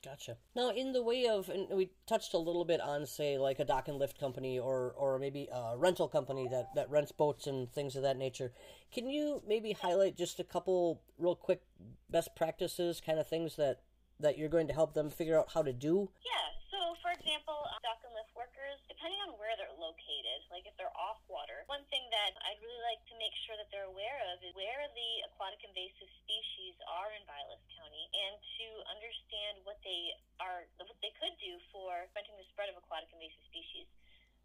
Gotcha. 0.02 0.38
Now, 0.56 0.70
in 0.70 0.92
the 0.92 1.02
way 1.02 1.26
of, 1.26 1.50
and 1.50 1.68
we 1.70 1.90
touched 2.06 2.32
a 2.32 2.38
little 2.38 2.64
bit 2.64 2.80
on, 2.80 3.04
say, 3.04 3.36
like 3.36 3.58
a 3.58 3.64
dock 3.66 3.86
and 3.88 3.98
lift 3.98 4.18
company 4.18 4.58
or, 4.58 4.94
or 4.96 5.18
maybe 5.18 5.48
a 5.52 5.76
rental 5.76 6.08
company 6.08 6.48
that, 6.50 6.74
that 6.74 6.88
rents 6.90 7.12
boats 7.12 7.46
and 7.46 7.70
things 7.70 7.96
of 7.96 8.02
that 8.02 8.16
nature. 8.16 8.52
Can 8.92 9.10
you 9.10 9.42
maybe 9.46 9.72
highlight 9.72 10.16
just 10.16 10.40
a 10.40 10.44
couple 10.44 11.02
real 11.18 11.34
quick 11.34 11.62
best 12.08 12.34
practices, 12.34 13.02
kind 13.04 13.18
of 13.18 13.28
things 13.28 13.56
that, 13.56 13.80
that 14.18 14.38
you're 14.38 14.48
going 14.48 14.68
to 14.68 14.74
help 14.74 14.94
them 14.94 15.10
figure 15.10 15.38
out 15.38 15.52
how 15.52 15.62
to 15.62 15.72
do? 15.72 16.08
Yeah, 16.24 16.48
so 16.70 16.96
for 17.02 17.12
example, 17.12 17.60
uh, 17.68 17.76
dock 17.84 18.00
and 18.00 18.14
lift 18.16 18.32
workers, 18.34 18.80
depending 19.00 19.24
on 19.24 19.32
where 19.40 19.56
they're 19.56 19.80
located, 19.80 20.44
like 20.52 20.68
if 20.68 20.76
they're 20.76 20.92
off 20.92 21.16
water, 21.24 21.64
one 21.72 21.80
thing 21.88 22.04
that 22.12 22.36
I'd 22.44 22.60
really 22.60 22.84
like 22.84 23.00
to 23.08 23.16
make 23.16 23.32
sure 23.48 23.56
that 23.56 23.64
they're 23.72 23.88
aware 23.88 24.20
of 24.28 24.44
is 24.44 24.52
where 24.52 24.84
the 24.92 25.10
aquatic 25.24 25.64
invasive 25.64 26.12
species 26.20 26.76
are 26.84 27.08
in 27.16 27.24
Vilas 27.24 27.64
County 27.80 28.04
and 28.12 28.36
to 28.60 28.66
understand 28.92 29.64
what 29.64 29.80
they 29.80 30.12
are, 30.44 30.68
what 30.84 31.00
they 31.00 31.16
could 31.16 31.32
do 31.40 31.56
for 31.72 32.12
preventing 32.12 32.36
the 32.36 32.44
spread 32.52 32.68
of 32.68 32.76
aquatic 32.76 33.08
invasive 33.16 33.40
species. 33.48 33.88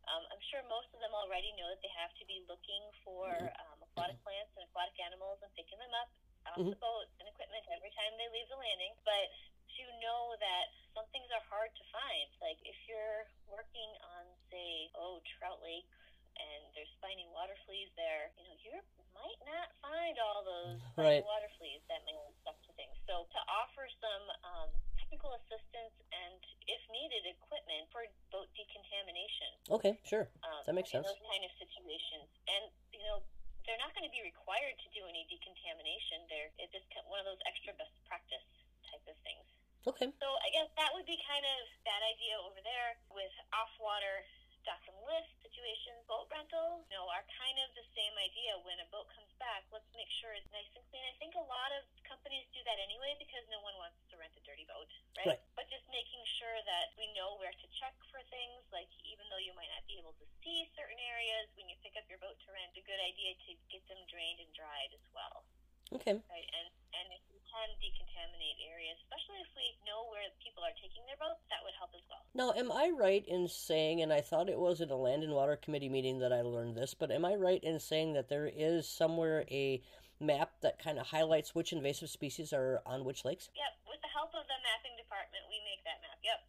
Um, 0.08 0.24
I'm 0.32 0.39
sure 0.48 0.63
most 0.72 0.88
of 0.96 1.04
them 1.04 1.12
already 1.12 1.52
know 1.60 1.68
that 1.68 1.84
they 1.84 1.91
have 1.91 2.15
to 2.15 2.24
be 2.24 2.39
looking 2.48 2.88
for 3.04 3.28
um, 3.36 3.84
aquatic 3.91 4.15
plants 4.24 4.56
and 4.56 4.63
aquatic 4.72 4.96
animals 5.04 5.44
and 5.44 5.52
picking 5.60 5.84
them 5.84 5.91
up 6.00 6.08
off 6.48 6.63
the 6.63 6.80
boat 6.80 7.12
and 7.20 7.28
equipment 7.28 7.68
every 7.76 7.91
time 7.91 8.15
they 8.15 8.32
leave 8.32 8.48
the 8.48 8.56
landing. 8.56 8.96
But 9.04 9.28
to 9.76 9.84
know 10.00 10.36
that 10.40 10.72
some 10.96 11.08
things 11.12 11.28
are 11.36 11.44
hard 11.52 11.72
to 11.76 11.84
find, 11.92 12.28
like 12.40 12.60
if 12.64 12.76
you're 12.88 13.28
working 13.52 13.92
on, 14.16 14.24
say, 14.48 14.88
oh, 14.96 15.20
Trout 15.36 15.60
Lake, 15.60 15.88
and 16.36 16.62
there's 16.76 16.92
spiny 17.00 17.28
water 17.32 17.56
fleas 17.64 17.92
there, 17.96 18.32
you 18.36 18.44
know, 18.48 18.56
you 18.60 18.76
might 19.16 19.40
not 19.48 19.72
find 19.80 20.16
all 20.20 20.44
those 20.44 20.80
spiny 20.96 21.20
right. 21.20 21.24
water 21.24 21.48
fleas 21.60 21.84
that 21.88 22.04
may 22.04 22.16
be 22.16 22.36
stuck 22.44 22.60
to 22.68 22.72
things. 22.76 22.96
So 23.08 23.28
to 23.28 23.40
offer 23.48 23.88
some 24.00 24.26
um, 24.44 24.70
technical 25.00 25.32
assistance 25.44 25.96
and, 26.12 26.40
if 26.68 26.82
needed, 26.92 27.24
equipment 27.28 27.88
for 27.92 28.04
boat 28.32 28.52
decontamination. 28.56 29.52
Okay, 29.72 29.94
sure. 30.04 30.28
Um, 30.44 30.64
That 30.68 30.76
makes 30.76 30.92
in 30.92 31.04
sense. 31.04 31.12
those 31.12 31.24
kind 31.24 31.44
of 31.44 31.52
situations, 31.60 32.28
and 32.48 32.64
you 32.96 33.04
know. 33.04 33.24
They're 33.66 33.82
not 33.82 33.98
going 33.98 34.06
to 34.06 34.14
be 34.14 34.22
required 34.22 34.78
to 34.78 34.88
do 34.94 35.10
any 35.10 35.26
decontamination. 35.26 36.22
They're 36.30 36.54
it's 36.62 36.70
just 36.70 36.86
one 37.10 37.18
of 37.18 37.26
those 37.26 37.42
extra 37.50 37.74
best 37.74 37.98
practice 38.06 38.46
type 38.86 39.02
of 39.10 39.18
things. 39.26 39.42
Okay. 39.86 40.10
So 40.17 40.28
I 40.41 40.50
guess 40.50 40.69
that 40.82 40.89
would 40.98 41.06
be 41.06 41.17
kind 41.30 41.45
of 41.45 41.62
that 41.86 42.02
idea 42.02 42.41
over 42.41 42.58
there 42.65 42.98
with 43.13 43.34
off-water 43.54 44.26
dock 44.65 44.82
and 44.89 44.98
lift 45.06 45.30
situations. 45.45 46.02
Boat 46.10 46.26
rentals, 46.34 46.89
you 46.89 46.98
know, 46.98 47.06
are 47.13 47.21
kind 47.38 47.54
of 47.62 47.69
the 47.78 47.86
same 47.93 48.17
idea. 48.17 48.58
When 48.65 48.82
a 48.82 48.88
boat 48.89 49.06
comes 49.13 49.30
back, 49.38 49.62
let's 49.69 49.86
make 49.93 50.10
sure 50.10 50.34
it's 50.34 50.50
nice 50.50 50.65
and 50.74 50.82
clean. 50.89 51.06
I 51.06 51.13
think 51.21 51.38
a 51.38 51.45
lot 51.45 51.69
of 51.78 51.86
companies 52.02 52.50
do 52.50 52.65
that 52.65 52.82
anyway 52.82 53.13
because 53.21 53.45
no 53.54 53.62
one 53.62 53.78
wants 53.78 54.02
to 54.10 54.17
rent 54.17 54.34
a 54.34 54.41
dirty 54.41 54.65
boat, 54.65 54.89
right? 55.21 55.38
Right. 55.38 55.41
But 55.54 55.69
just 55.69 55.86
making 55.93 56.26
sure 56.26 56.58
that 56.65 56.98
we 56.98 57.06
know 57.13 57.38
where 57.38 57.54
to 57.54 57.67
check 57.78 57.93
for 58.10 58.26
things, 58.34 58.65
like 58.74 58.89
even 59.06 59.30
though 59.30 59.41
you 59.41 59.54
might 59.54 59.69
not 59.69 59.86
be 59.86 60.02
able 60.02 60.17
to 60.17 60.26
see 60.41 60.65
certain 60.74 60.98
areas 60.98 61.45
when 61.54 61.69
you 61.69 61.78
pick 61.86 61.93
up 61.93 62.10
your 62.10 62.17
boat 62.17 62.34
to 62.34 62.50
rent, 62.50 62.74
a 62.74 62.82
good 62.82 63.02
idea 63.06 63.38
to 63.45 63.54
get 63.69 63.86
them 63.86 64.02
drained 64.10 64.41
and 64.41 64.50
dried 64.58 64.89
as 64.98 65.06
well 65.13 65.45
Okay. 65.93 66.17
right? 66.17 66.50
And 66.58 66.67
and 66.98 67.08
if 67.13 67.21
we 67.30 67.38
can 67.56 67.72
decontaminate 67.80 68.60
areas, 68.68 69.00
especially 69.08 69.39
if 69.39 69.48
we 69.56 69.80
know 69.88 70.12
where 70.12 70.28
people 70.44 70.60
are 70.60 70.76
taking 70.76 71.08
their 71.08 71.15
boats, 71.15 71.39
that 71.48 71.63
would 71.63 71.72
help 71.80 71.96
as 71.96 72.04
well. 72.12 72.20
Now, 72.36 72.52
am 72.52 72.68
I 72.68 72.91
right 72.91 73.24
in 73.24 73.48
saying, 73.48 74.04
and 74.04 74.12
I 74.12 74.20
thought 74.20 74.52
it 74.52 74.60
was 74.60 74.84
at 74.84 74.91
a 74.91 75.00
Land 75.00 75.24
and 75.24 75.32
Water 75.32 75.56
Committee 75.56 75.88
meeting 75.88 76.20
that 76.20 76.36
I 76.36 76.44
learned 76.44 76.76
this, 76.76 76.91
but 76.91 77.12
am 77.15 77.24
I 77.24 77.39
right 77.39 77.63
in 77.63 77.80
saying 77.80 78.12
that 78.20 78.28
there 78.28 78.52
is 78.52 78.84
somewhere 78.88 79.48
a 79.48 79.80
map 80.20 80.60
that 80.62 80.84
kind 80.84 81.00
of 81.00 81.08
highlights 81.08 81.56
which 81.56 81.72
invasive 81.72 82.10
species 82.12 82.52
are 82.52 82.84
on 82.86 83.08
which 83.08 83.24
lakes? 83.24 83.48
Yep, 83.56 83.74
with 83.88 84.02
the 84.04 84.12
help 84.12 84.36
of 84.36 84.44
the 84.52 84.60
mapping 84.68 85.00
department, 85.00 85.48
we 85.48 85.63
make 85.63 85.80
that 85.88 86.04
map. 86.04 86.20
Yep, 86.24 86.39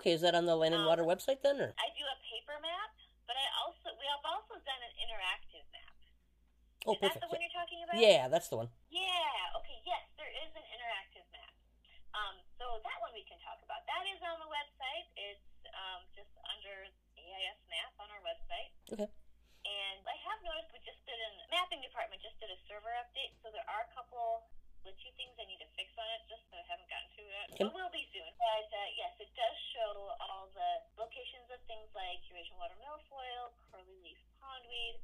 Okay, 0.00 0.12
is 0.16 0.24
that 0.24 0.34
on 0.34 0.46
the 0.48 0.56
Land 0.56 0.72
and 0.74 0.82
Um, 0.82 0.88
Water 0.88 1.04
website 1.04 1.44
then, 1.44 1.60
or? 1.60 1.76
I 1.76 1.88
do 1.92 2.02
a 2.02 2.16
paper 2.24 2.56
map, 2.64 2.96
but 3.28 3.36
I 3.36 3.46
also 3.60 3.92
we 4.00 4.06
have 4.08 4.24
also 4.24 4.56
done 4.64 4.82
an 4.82 4.94
interactive 5.04 5.62
map. 5.70 5.94
Oh, 6.86 6.94
is 6.94 7.02
that 7.02 7.18
the 7.22 7.26
one 7.30 7.42
you're 7.42 7.54
talking 7.54 7.82
about? 7.82 7.98
Yeah, 7.98 8.26
that's 8.30 8.46
the 8.50 8.58
one. 8.58 8.70
Yeah. 8.90 9.58
Okay. 9.58 9.78
Yes, 9.82 10.06
there 10.18 10.30
is 10.30 10.50
an 10.54 10.62
interactive 10.70 11.26
map. 11.34 11.54
Um, 12.14 12.34
so 12.58 12.78
that 12.82 12.98
one 13.02 13.10
we 13.14 13.26
can 13.26 13.38
talk 13.42 13.58
about. 13.62 13.82
That 13.90 14.06
is 14.06 14.18
on 14.22 14.38
the 14.38 14.50
website. 14.50 15.06
It's 15.18 15.50
um, 15.70 16.06
just 16.14 16.30
under 16.46 16.86
AIS 17.18 17.58
map 17.70 17.90
on 17.98 18.10
our 18.10 18.22
website. 18.22 18.70
Okay. 18.90 19.06
And 19.06 19.98
I 20.06 20.14
have 20.30 20.38
noticed 20.46 20.70
we 20.74 20.82
just 20.86 21.02
did 21.06 21.18
an 21.18 21.34
mapping 21.50 21.82
department 21.82 22.22
just 22.22 22.38
did 22.38 22.50
a 22.54 22.58
server 22.70 22.94
update, 23.02 23.34
so 23.42 23.50
there 23.50 23.66
are 23.66 23.82
a 23.82 23.90
couple 23.94 24.46
glitchy 24.86 25.10
things 25.18 25.34
I 25.34 25.50
need 25.50 25.58
to 25.58 25.66
fix 25.74 25.90
on 25.98 26.06
it, 26.14 26.22
just 26.30 26.46
that 26.54 26.62
I 26.62 26.66
haven't 26.70 26.86
gotten 26.86 27.10
to 27.18 27.22
yet. 27.26 27.46
Okay. 27.50 27.66
But 27.66 27.74
will 27.74 27.90
be 27.90 28.06
soon. 28.14 28.30
But 28.38 28.70
uh, 28.70 28.78
yes, 28.94 29.18
it 29.18 29.26
does 29.34 29.56
show 29.74 30.14
all 30.22 30.46
the 30.54 30.70
locations 30.94 31.50
of 31.50 31.58
things 31.66 31.90
like 31.98 32.22
Eurasian 32.30 32.54
water 32.54 32.78
milfoil, 32.78 33.50
curly 33.74 33.98
leaf 34.06 34.22
pondweed, 34.38 35.02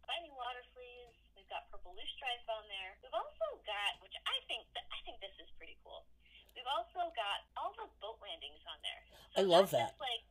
spiny 0.00 0.32
water 0.32 0.64
fleas. 0.72 1.12
We've 1.36 1.46
got 1.52 1.68
purple 1.68 1.92
loosestrife 1.92 2.48
on 2.48 2.64
there. 2.72 2.96
We've 3.04 3.12
also 3.12 3.60
got, 3.68 4.00
which 4.00 4.16
I 4.24 4.40
think 4.48 4.64
that 4.72 4.88
I 4.88 5.04
think 5.04 5.20
this 5.20 5.36
is 5.36 5.52
pretty 5.60 5.76
cool. 5.84 6.08
We've 6.56 6.66
also 6.66 7.12
got 7.12 7.44
all 7.60 7.76
the 7.76 7.86
boat 8.00 8.18
landings 8.24 8.64
on 8.64 8.80
there. 8.80 9.02
I 9.36 9.39
love 9.50 9.70
that. 9.74 9.90
Just 9.90 10.00
like 10.00 10.22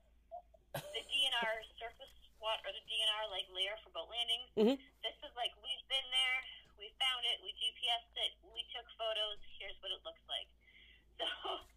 the 0.95 1.03
DNR 1.03 1.51
surface 1.77 2.13
water 2.39 2.63
or 2.63 2.71
the 2.71 2.83
DNR 2.87 3.23
like 3.35 3.47
layer 3.51 3.75
for 3.83 3.91
boat 3.91 4.07
landings. 4.07 4.47
Mhm. 4.55 4.75
This 5.03 5.17
is 5.23 5.33
like 5.35 5.51
we've 5.59 5.85
been 5.91 6.07
there, 6.11 6.37
we 6.79 6.87
found 6.99 7.21
it, 7.27 7.43
we 7.43 7.51
GPSed 7.59 8.15
it, 8.15 8.31
we 8.55 8.63
took 8.71 8.87
photos. 8.95 9.39
Here's 9.59 9.75
what 9.83 9.91
it 9.91 10.01
looks 10.07 10.23
like. 10.31 10.47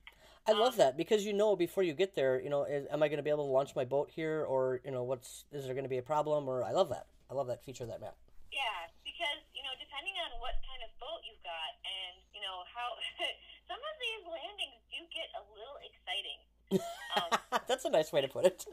So 0.47 0.51
I 0.55 0.59
love 0.59 0.75
Um, 0.75 0.83
that 0.83 0.97
because 0.99 1.23
you 1.27 1.31
know 1.35 1.55
before 1.55 1.83
you 1.87 1.95
get 1.95 2.15
there, 2.19 2.39
you 2.43 2.51
know, 2.51 2.63
is, 2.67 2.87
am 2.91 3.03
I 3.03 3.07
going 3.07 3.19
to 3.23 3.27
be 3.27 3.31
able 3.31 3.47
to 3.47 3.51
launch 3.55 3.75
my 3.79 3.87
boat 3.87 4.11
here, 4.11 4.43
or 4.43 4.83
you 4.85 4.91
know, 4.91 5.03
what's 5.07 5.47
is 5.55 5.67
there 5.67 5.75
going 5.75 5.87
to 5.87 5.91
be 5.93 5.99
a 5.99 6.07
problem? 6.07 6.47
Or 6.51 6.63
I 6.67 6.71
love 6.75 6.91
that. 6.91 7.07
I 7.31 7.35
love 7.35 7.47
that 7.47 7.63
feature 7.63 7.83
of 7.87 7.91
that 7.95 8.01
map. 8.03 8.15
Yeah, 8.51 8.91
because 9.07 9.39
you 9.55 9.63
know, 9.63 9.71
depending 9.79 10.15
on 10.19 10.35
what 10.43 10.59
kind 10.67 10.83
of 10.83 10.91
boat 10.99 11.23
you've 11.23 11.43
got, 11.47 11.71
and 11.87 12.19
you 12.35 12.43
know 12.43 12.63
how 12.75 12.91
some 13.71 13.79
of 13.79 13.95
these 14.03 14.23
landings 14.27 14.79
do 14.91 14.99
get 15.15 15.31
a 15.39 15.43
little 15.55 15.79
exciting. 15.87 16.39
Um, 16.81 17.31
that's 17.69 17.85
a 17.85 17.91
nice 17.91 18.13
way 18.13 18.21
to 18.21 18.29
put 18.29 18.45
it. 18.47 18.65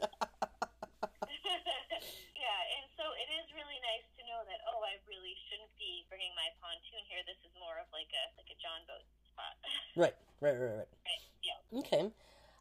yeah, 2.36 2.60
and 2.76 2.86
so 2.96 3.04
it 3.16 3.28
is 3.28 3.46
really 3.52 3.80
nice 3.84 4.06
to 4.16 4.22
know 4.24 4.40
that 4.48 4.60
oh, 4.72 4.80
I 4.84 4.96
really 5.08 5.36
shouldn't 5.48 5.72
be 5.76 6.04
bringing 6.08 6.32
my 6.36 6.48
pontoon 6.60 7.02
here. 7.08 7.20
This 7.28 7.40
is 7.44 7.52
more 7.60 7.76
of 7.80 7.88
like 7.92 8.08
a 8.12 8.24
like 8.40 8.48
a 8.48 8.58
John 8.60 8.80
boat 8.88 9.04
spot. 9.28 9.54
right, 9.96 10.16
right, 10.40 10.56
right, 10.56 10.84
right. 10.84 10.90
right? 11.04 11.22
Yeah. 11.44 11.80
Okay, 11.80 12.12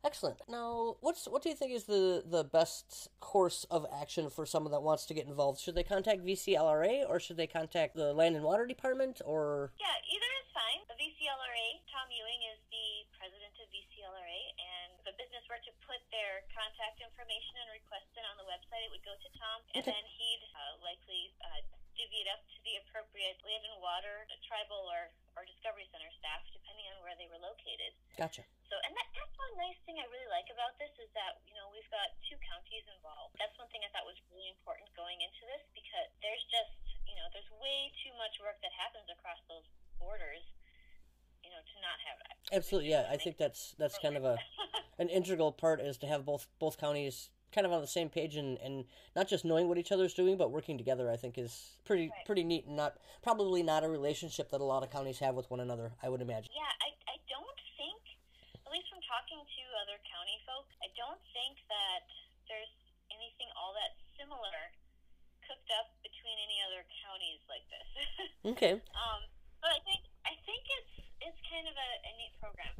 excellent. 0.03 0.39
Now, 0.47 0.97
what's 1.01 1.27
what 1.27 1.43
do 1.43 1.49
you 1.49 1.55
think 1.55 1.71
is 1.71 1.85
the 1.85 2.23
the 2.25 2.43
best 2.43 3.09
course 3.19 3.65
of 3.69 3.85
action 3.89 4.29
for 4.29 4.45
someone 4.45 4.71
that 4.71 4.83
wants 4.83 5.05
to 5.07 5.13
get 5.13 5.27
involved? 5.27 5.59
Should 5.59 5.75
they 5.75 5.83
contact 5.83 6.25
VCLRA 6.25 7.07
or 7.07 7.19
should 7.19 7.37
they 7.37 7.47
contact 7.47 7.95
the 7.95 8.13
Land 8.13 8.35
and 8.35 8.45
Water 8.45 8.65
Department 8.65 9.21
or? 9.25 9.71
Yeah, 9.79 9.95
either 10.07 10.29
is 10.43 10.49
fine. 10.55 10.81
The 10.87 10.97
VCLRA, 10.99 11.67
Tom 11.91 12.07
Ewing 12.11 12.41
is 12.51 12.59
the 12.71 12.87
president 13.19 13.55
of 13.59 13.67
VCLRA, 13.71 14.41
and 14.59 14.89
if 14.98 14.98
a 15.09 15.13
business 15.17 15.41
were 15.49 15.57
to 15.65 15.73
put 15.89 15.97
their 16.13 16.45
contact 16.53 17.01
information 17.01 17.57
and 17.65 17.67
request 17.73 18.05
it 18.13 18.21
on 18.29 18.37
the 18.37 18.45
website, 18.45 18.85
it 18.85 18.93
would 18.93 19.01
go 19.01 19.17
to 19.17 19.29
Tom, 19.33 19.57
and 19.73 19.81
Okay. 19.81 19.89
then 19.89 20.05
he'd 20.05 20.43
uh, 20.53 20.77
likely 20.85 21.33
uh, 21.41 21.61
divvy 21.97 22.21
it 22.23 22.29
up 22.29 22.45
to 22.45 22.57
the 22.61 22.77
appropriate 22.85 23.41
land 23.41 23.65
and 23.65 23.81
water, 23.81 24.29
tribal, 24.45 24.85
or, 24.87 25.09
or 25.35 25.43
Discovery 25.49 25.89
Center 25.89 26.07
staff, 26.21 26.45
depending 26.53 26.85
on 26.93 27.01
where 27.03 27.17
they 27.17 27.27
were 27.27 27.41
located. 27.41 27.91
Gotcha. 28.15 28.45
So, 28.69 28.77
and 28.85 28.93
that, 28.93 29.07
that's 29.17 29.33
one 29.33 29.53
nice 29.57 29.81
thing 29.89 29.97
I 29.97 30.05
really 30.13 30.29
like 30.29 30.45
about 30.53 30.77
this 30.77 30.93
is 31.01 31.09
that, 31.17 31.41
you 31.49 31.57
know, 31.57 31.67
we've 31.73 31.89
got 31.89 32.13
two 32.29 32.37
counties 32.45 32.85
involved. 32.93 33.33
That's 33.41 33.57
one 33.57 33.67
thing 33.73 33.81
I 33.81 33.89
thought 33.89 34.05
was 34.05 34.17
really 34.29 34.53
important 34.53 34.93
going 34.93 35.17
into 35.25 35.41
this 35.49 35.65
because 35.73 36.07
there's 36.21 36.45
just, 36.53 36.77
you 37.09 37.17
know, 37.17 37.25
there's 37.33 37.49
way 37.57 37.89
too 38.05 38.13
much 38.21 38.37
work 38.37 38.61
that 38.61 38.71
happens 38.77 39.09
across 39.09 39.41
those 39.49 39.65
borders, 39.97 40.45
you 41.41 41.49
know, 41.49 41.59
to 41.65 41.75
not 41.81 41.97
have 42.05 42.17
that. 42.29 42.37
Absolutely, 42.53 42.93
yeah. 42.93 43.09
I 43.09 43.17
think 43.17 43.41
that's 43.41 43.73
that's 43.81 43.97
kind 43.97 44.15
of 44.17 44.23
a 44.23 44.37
an 44.99 45.09
integral 45.09 45.51
part 45.51 45.79
is 45.81 45.97
to 45.97 46.07
have 46.07 46.25
both 46.25 46.45
both 46.59 46.77
counties 46.77 47.29
kind 47.49 47.65
of 47.65 47.73
on 47.73 47.81
the 47.81 47.87
same 47.89 48.09
page 48.13 48.35
and, 48.35 48.59
and 48.61 48.85
not 49.15 49.25
just 49.27 49.41
knowing 49.43 49.65
what 49.67 49.79
each 49.81 49.91
other's 49.91 50.13
doing, 50.13 50.37
but 50.37 50.51
working 50.51 50.77
together. 50.77 51.09
I 51.09 51.17
think 51.17 51.37
is 51.37 51.79
pretty 51.85 52.09
Right. 52.13 52.25
pretty 52.27 52.43
neat 52.43 52.67
and 52.67 52.75
not 52.77 52.97
probably 53.23 53.63
not 53.63 53.83
a 53.83 53.89
relationship 53.89 54.51
that 54.51 54.61
a 54.61 54.69
lot 54.69 54.83
of 54.83 54.91
counties 54.93 55.17
have 55.19 55.33
with 55.33 55.49
one 55.49 55.59
another. 55.59 55.93
I 56.03 56.09
would 56.13 56.21
imagine. 56.21 56.51
Yeah, 56.53 56.69
I, 56.85 56.93
I 57.09 57.17
don't 57.25 57.59
think, 57.79 57.97
at 58.53 58.69
least 58.69 58.85
from 58.93 59.01
talking 59.01 59.41
to 59.41 59.61
other 59.81 59.97
county 60.05 60.37
folks, 60.45 60.75
I 60.85 60.93
don't 60.93 61.21
think 61.33 61.57
that 61.73 62.05
there's 62.45 62.69
anything 63.09 63.49
all 63.57 63.73
that 63.73 63.97
similar 64.13 64.69
cooked 65.49 65.71
up 65.81 65.89
between 66.05 66.37
any 66.45 66.61
other 66.69 66.85
counties 67.01 67.41
like 67.49 67.65
this. 67.73 67.89
Okay. 68.53 68.77
Um, 68.93 69.21
but 69.59 69.73
I 69.73 69.81
think 69.83 70.05
I 70.23 70.37
think 70.45 70.61
it's 70.77 70.93
it's 71.25 71.39
kind 71.49 71.65
of 71.65 71.73
a, 71.73 71.89
a 72.05 72.11
neat 72.21 72.33
program. 72.39 72.71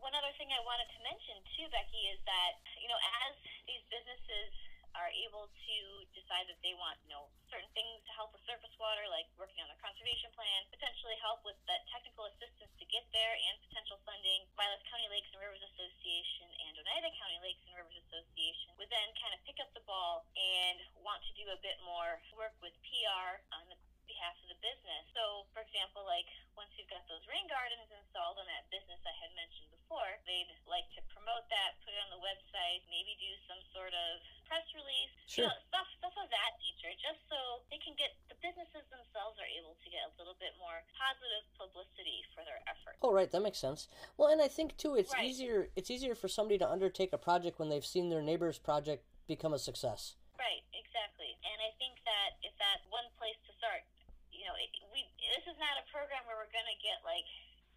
One 0.00 0.16
other 0.16 0.32
thing 0.40 0.48
I 0.50 0.58
wanted 0.64 0.88
to 0.96 1.00
mention 1.04 1.36
too, 1.54 1.68
Becky, 1.68 2.08
is 2.10 2.18
that 2.24 2.56
you 2.80 2.88
know 2.88 2.96
as 3.28 3.36
these 3.68 3.84
businesses 3.92 4.50
are 4.98 5.06
able 5.14 5.46
to 5.46 5.76
decide 6.18 6.50
that 6.50 6.58
they 6.66 6.74
want 6.74 6.98
you 7.06 7.14
know 7.14 7.30
certain 7.46 7.70
things 7.78 8.02
to 8.08 8.12
help 8.18 8.34
with 8.34 8.42
surface 8.48 8.74
water, 8.82 9.06
like 9.12 9.28
working 9.38 9.60
on 9.62 9.68
their 9.70 9.78
conservation 9.78 10.32
plan, 10.34 10.66
potentially 10.74 11.14
help 11.22 11.44
with 11.46 11.54
that 11.70 11.84
technical 11.94 12.26
assistance 12.32 12.72
to 12.80 12.86
get 12.90 13.06
there, 13.14 13.34
and 13.46 13.54
potential 13.70 14.00
funding. 14.08 14.42
Vilas 14.58 14.82
County 14.90 15.06
Lakes 15.12 15.30
and 15.36 15.38
Rivers 15.44 15.62
Association 15.62 16.48
and 16.66 16.72
Oneida 16.80 17.12
County 17.20 17.38
Lakes 17.44 17.62
and 17.70 17.76
Rivers 17.78 17.98
Association 18.10 18.74
would 18.82 18.90
then 18.90 19.08
kind 19.22 19.36
of 19.36 19.40
pick 19.46 19.60
up 19.62 19.70
the 19.78 19.84
ball 19.86 20.26
and 20.34 20.80
want 21.06 21.22
to 21.28 21.32
do 21.50 21.58
a 21.58 21.66
bit 21.66 21.82
more 21.82 22.22
work 22.38 22.54
with 22.62 22.70
PR 22.86 23.42
on 23.58 23.66
the 23.66 23.74
behalf 24.06 24.38
of 24.46 24.54
the 24.54 24.58
business. 24.62 25.02
So, 25.18 25.50
for 25.50 25.66
example, 25.66 26.06
like 26.06 26.26
once 26.54 26.70
you've 26.78 26.86
got 26.90 27.02
those 27.10 27.26
rain 27.26 27.46
gardens 27.50 27.90
installed 27.90 28.38
on 28.38 28.46
that 28.46 28.70
business 28.70 29.02
I 29.02 29.14
had 29.18 29.34
mentioned 29.34 29.66
before, 29.74 30.14
they'd 30.30 30.50
like 30.70 30.86
to 30.94 31.02
promote 31.10 31.46
that, 31.50 31.74
put 31.82 31.90
it 31.90 31.98
on 32.06 32.10
the 32.14 32.22
website, 32.22 32.86
maybe 32.86 33.18
do 33.18 33.30
some 33.50 33.58
sort 33.74 33.90
of 33.90 34.22
press 34.46 34.62
release, 34.78 35.10
Sure. 35.26 35.46
you 35.46 35.50
know, 35.50 35.58
stuff 35.74 35.86
stuff 35.98 36.14
of 36.22 36.30
that 36.30 36.52
nature, 36.62 36.94
just 37.02 37.18
so 37.26 37.62
they 37.70 37.78
can 37.82 37.94
get 37.98 38.14
the 38.30 38.38
businesses 38.42 38.86
themselves 38.94 39.38
are 39.42 39.50
able 39.50 39.74
to 39.82 39.88
get 39.90 40.06
a 40.06 40.12
little 40.18 40.38
bit 40.38 40.54
more 40.58 40.82
positive 40.94 41.46
publicity 41.58 42.22
for 42.34 42.46
their 42.46 42.62
efforts. 42.70 42.98
Oh, 43.02 43.10
right, 43.10 43.30
that 43.30 43.42
makes 43.42 43.58
sense. 43.58 43.90
Well, 44.18 44.30
and 44.30 44.38
I 44.42 44.46
think 44.50 44.78
too, 44.78 44.94
it's 44.94 45.10
Right. 45.14 45.26
easier. 45.26 45.70
It's 45.74 45.90
easier 45.90 46.14
for 46.14 46.30
somebody 46.30 46.58
to 46.62 46.66
undertake 46.66 47.10
a 47.10 47.18
project 47.18 47.58
when 47.58 47.70
they've 47.70 47.86
seen 47.86 48.06
their 48.10 48.22
neighbor's 48.22 48.58
project 48.58 49.02
become 49.30 49.54
a 49.54 49.58
success. 49.62 50.18
Right, 50.34 50.64
exactly. 50.74 51.36
And 51.46 51.58
I 51.62 51.70
think 51.78 52.00
that 52.08 52.40
if 52.42 52.56
that's 52.58 52.82
one 52.90 53.06
place 53.20 53.36
to 53.46 53.52
start, 53.60 53.84
you 54.32 54.48
know, 54.48 54.56
it, 54.56 54.72
we 54.88 55.04
this 55.36 55.44
is 55.44 55.58
not 55.60 55.76
a 55.76 55.84
program 55.92 56.24
where 56.24 56.40
we're 56.40 56.48
going 56.50 56.64
to 56.66 56.80
get 56.80 57.04
like 57.04 57.28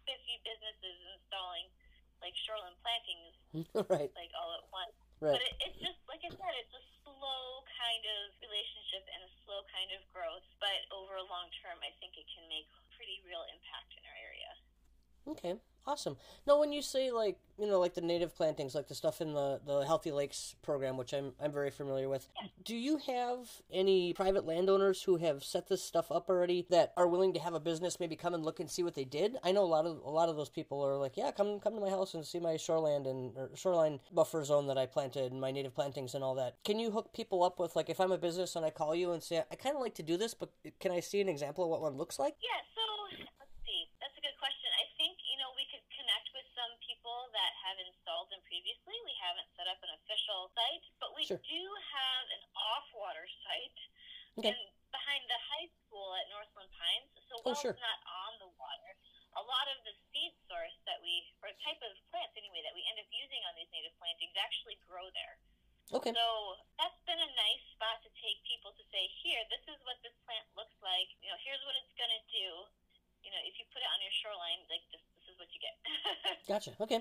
50 0.08 0.16
businesses 0.48 0.96
installing 1.12 1.68
like 2.24 2.32
shoreline 2.40 2.72
plantings 2.80 3.36
right, 3.94 4.10
like 4.14 4.32
all 4.36 4.50
at 4.56 4.64
once. 4.72 4.96
right. 5.20 5.36
But 5.36 5.42
it, 5.42 5.54
it's 5.68 5.78
just 5.80 6.00
like 6.08 6.22
I 6.24 6.30
said, 6.32 6.52
it's 6.60 6.74
a 6.74 6.84
slow 7.04 7.64
kind 7.66 8.02
of 8.04 8.20
relationship 8.40 9.04
and 9.10 9.20
a 9.24 9.30
slow 9.44 9.64
kind 9.70 9.90
of 9.94 10.00
growth. 10.14 10.46
But 10.60 10.78
over 10.94 11.18
a 11.20 11.26
long 11.26 11.48
term, 11.64 11.76
I 11.84 11.92
think 12.00 12.16
it 12.16 12.26
can 12.32 12.44
make 12.48 12.68
pretty 12.96 13.20
real 13.26 13.44
impact 13.50 13.94
Okay. 15.26 15.54
Awesome. 16.04 16.18
Now, 16.46 16.60
when 16.60 16.72
you 16.72 16.82
say 16.82 17.10
like 17.10 17.38
you 17.58 17.66
know 17.66 17.80
like 17.80 17.94
the 17.94 18.02
native 18.02 18.36
plantings, 18.36 18.74
like 18.74 18.88
the 18.88 18.94
stuff 18.94 19.22
in 19.22 19.32
the 19.32 19.60
the 19.64 19.86
Healthy 19.86 20.12
Lakes 20.12 20.54
program, 20.60 20.98
which 20.98 21.14
I'm 21.14 21.32
I'm 21.42 21.50
very 21.50 21.70
familiar 21.70 22.10
with, 22.10 22.28
do 22.62 22.76
you 22.76 22.98
have 23.06 23.48
any 23.72 24.12
private 24.12 24.44
landowners 24.44 25.02
who 25.02 25.16
have 25.16 25.42
set 25.42 25.68
this 25.68 25.82
stuff 25.82 26.12
up 26.12 26.28
already 26.28 26.66
that 26.68 26.92
are 26.98 27.06
willing 27.06 27.32
to 27.32 27.40
have 27.40 27.54
a 27.54 27.60
business 27.60 27.98
maybe 27.98 28.16
come 28.16 28.34
and 28.34 28.44
look 28.44 28.60
and 28.60 28.70
see 28.70 28.82
what 28.82 28.94
they 28.94 29.04
did? 29.04 29.38
I 29.42 29.52
know 29.52 29.64
a 29.64 29.72
lot 29.72 29.86
of 29.86 29.98
a 30.04 30.10
lot 30.10 30.28
of 30.28 30.36
those 30.36 30.50
people 30.50 30.84
are 30.84 30.96
like, 30.96 31.16
yeah, 31.16 31.30
come 31.30 31.58
come 31.58 31.74
to 31.74 31.80
my 31.80 31.90
house 31.90 32.12
and 32.12 32.26
see 32.26 32.38
my 32.38 32.54
shoreland 32.54 33.06
and 33.08 33.32
shoreline 33.56 34.00
buffer 34.12 34.44
zone 34.44 34.66
that 34.66 34.76
I 34.76 34.84
planted 34.84 35.32
and 35.32 35.40
my 35.40 35.52
native 35.52 35.74
plantings 35.74 36.14
and 36.14 36.22
all 36.22 36.34
that. 36.34 36.56
Can 36.64 36.78
you 36.78 36.90
hook 36.90 37.14
people 37.14 37.42
up 37.42 37.58
with 37.58 37.76
like 37.76 37.88
if 37.88 37.98
I'm 37.98 38.12
a 38.12 38.18
business 38.18 38.56
and 38.56 38.66
I 38.66 38.70
call 38.70 38.94
you 38.94 39.12
and 39.12 39.22
say 39.22 39.42
I 39.50 39.56
kind 39.56 39.74
of 39.74 39.80
like 39.80 39.94
to 39.94 40.02
do 40.02 40.18
this, 40.18 40.34
but 40.34 40.50
can 40.80 40.92
I 40.92 41.00
see 41.00 41.22
an 41.22 41.30
example 41.30 41.64
of 41.64 41.70
what 41.70 41.80
one 41.80 41.96
looks 41.96 42.18
like? 42.18 42.36
Yeah. 42.42 42.60
So 42.76 42.82
let's 43.40 43.56
see. 43.64 43.88
That's 44.04 44.16
a 44.18 44.20
good 44.20 44.36
question. 44.36 44.68
I 44.76 44.84
think 45.00 45.16
you 45.24 45.40
know 45.40 45.48
we 45.56 45.64
could 45.72 45.84
connect 46.04 46.28
with 46.36 46.44
some 46.52 46.72
people 46.84 47.23
that 47.34 47.52
have 47.66 47.78
installed 47.82 48.30
them 48.30 48.40
previously. 48.46 48.94
We 49.04 49.14
haven't 49.18 49.50
set 49.58 49.66
up 49.66 49.82
an 49.82 49.90
official 49.98 50.48
site, 50.54 50.84
but 51.02 51.12
we 51.18 51.26
Sure. 51.26 51.42
do 51.42 51.62
have 51.90 52.24
an 52.30 52.42
off-water 52.54 53.26
site 53.42 53.78
Okay. 54.38 54.54
behind 54.90 55.22
the 55.28 55.38
high 55.38 55.68
school 55.82 56.14
at 56.14 56.26
Northland 56.30 56.70
Pines. 56.72 57.10
So 57.28 57.36
Oh, 57.42 57.42
while 57.50 57.60
sure. 57.60 57.74
it's 57.74 57.82
not 57.82 58.00
on 58.06 58.38
the 58.38 58.50
water, 58.58 58.90
a 59.36 59.42
lot 59.42 59.66
of 59.68 59.82
the 59.82 59.94
seed 60.10 60.34
source 60.46 60.78
that 60.86 61.02
we, 61.02 61.26
or 61.42 61.50
type 61.66 61.82
of 61.82 61.92
plants 62.10 62.34
anyway, 62.38 62.62
that 62.62 62.74
we 62.74 62.86
end 62.86 62.98
up 63.02 63.10
using 63.10 63.42
on 63.44 63.54
these 63.58 63.70
native 63.70 63.94
plantings 63.98 64.34
actually 64.38 64.76
grow 64.86 65.10
there. 65.10 65.38
Okay. 65.92 66.14
So 66.14 66.56
that's 66.78 66.98
been 67.04 67.18
a 67.18 67.30
nice 67.34 67.62
spot 67.74 68.02
to 68.02 68.10
take 68.22 68.42
people 68.46 68.72
to 68.72 68.82
say, 68.90 69.06
here, 69.22 69.44
this 69.50 69.62
is 69.68 69.78
what 69.84 70.00
this 70.02 70.14
plant 70.24 70.46
looks 70.56 70.74
like. 70.80 71.10
You 71.20 71.30
know, 71.30 71.36
here's 71.42 71.62
what 71.66 71.74
it's 71.76 71.92
going 71.98 72.10
to 72.10 72.24
do. 72.30 72.48
You 73.22 73.30
know, 73.32 73.40
if 73.44 73.58
you 73.58 73.64
put 73.72 73.80
it 73.82 73.88
on 73.92 74.00
your 74.02 74.12
shoreline, 74.12 74.64
like 74.68 74.84
this, 74.92 75.00
this 75.16 75.26
is 75.28 75.36
what 75.38 75.48
you 75.52 75.60
get. 75.60 75.76
Gotcha. 76.48 76.76
Okay. 76.80 77.00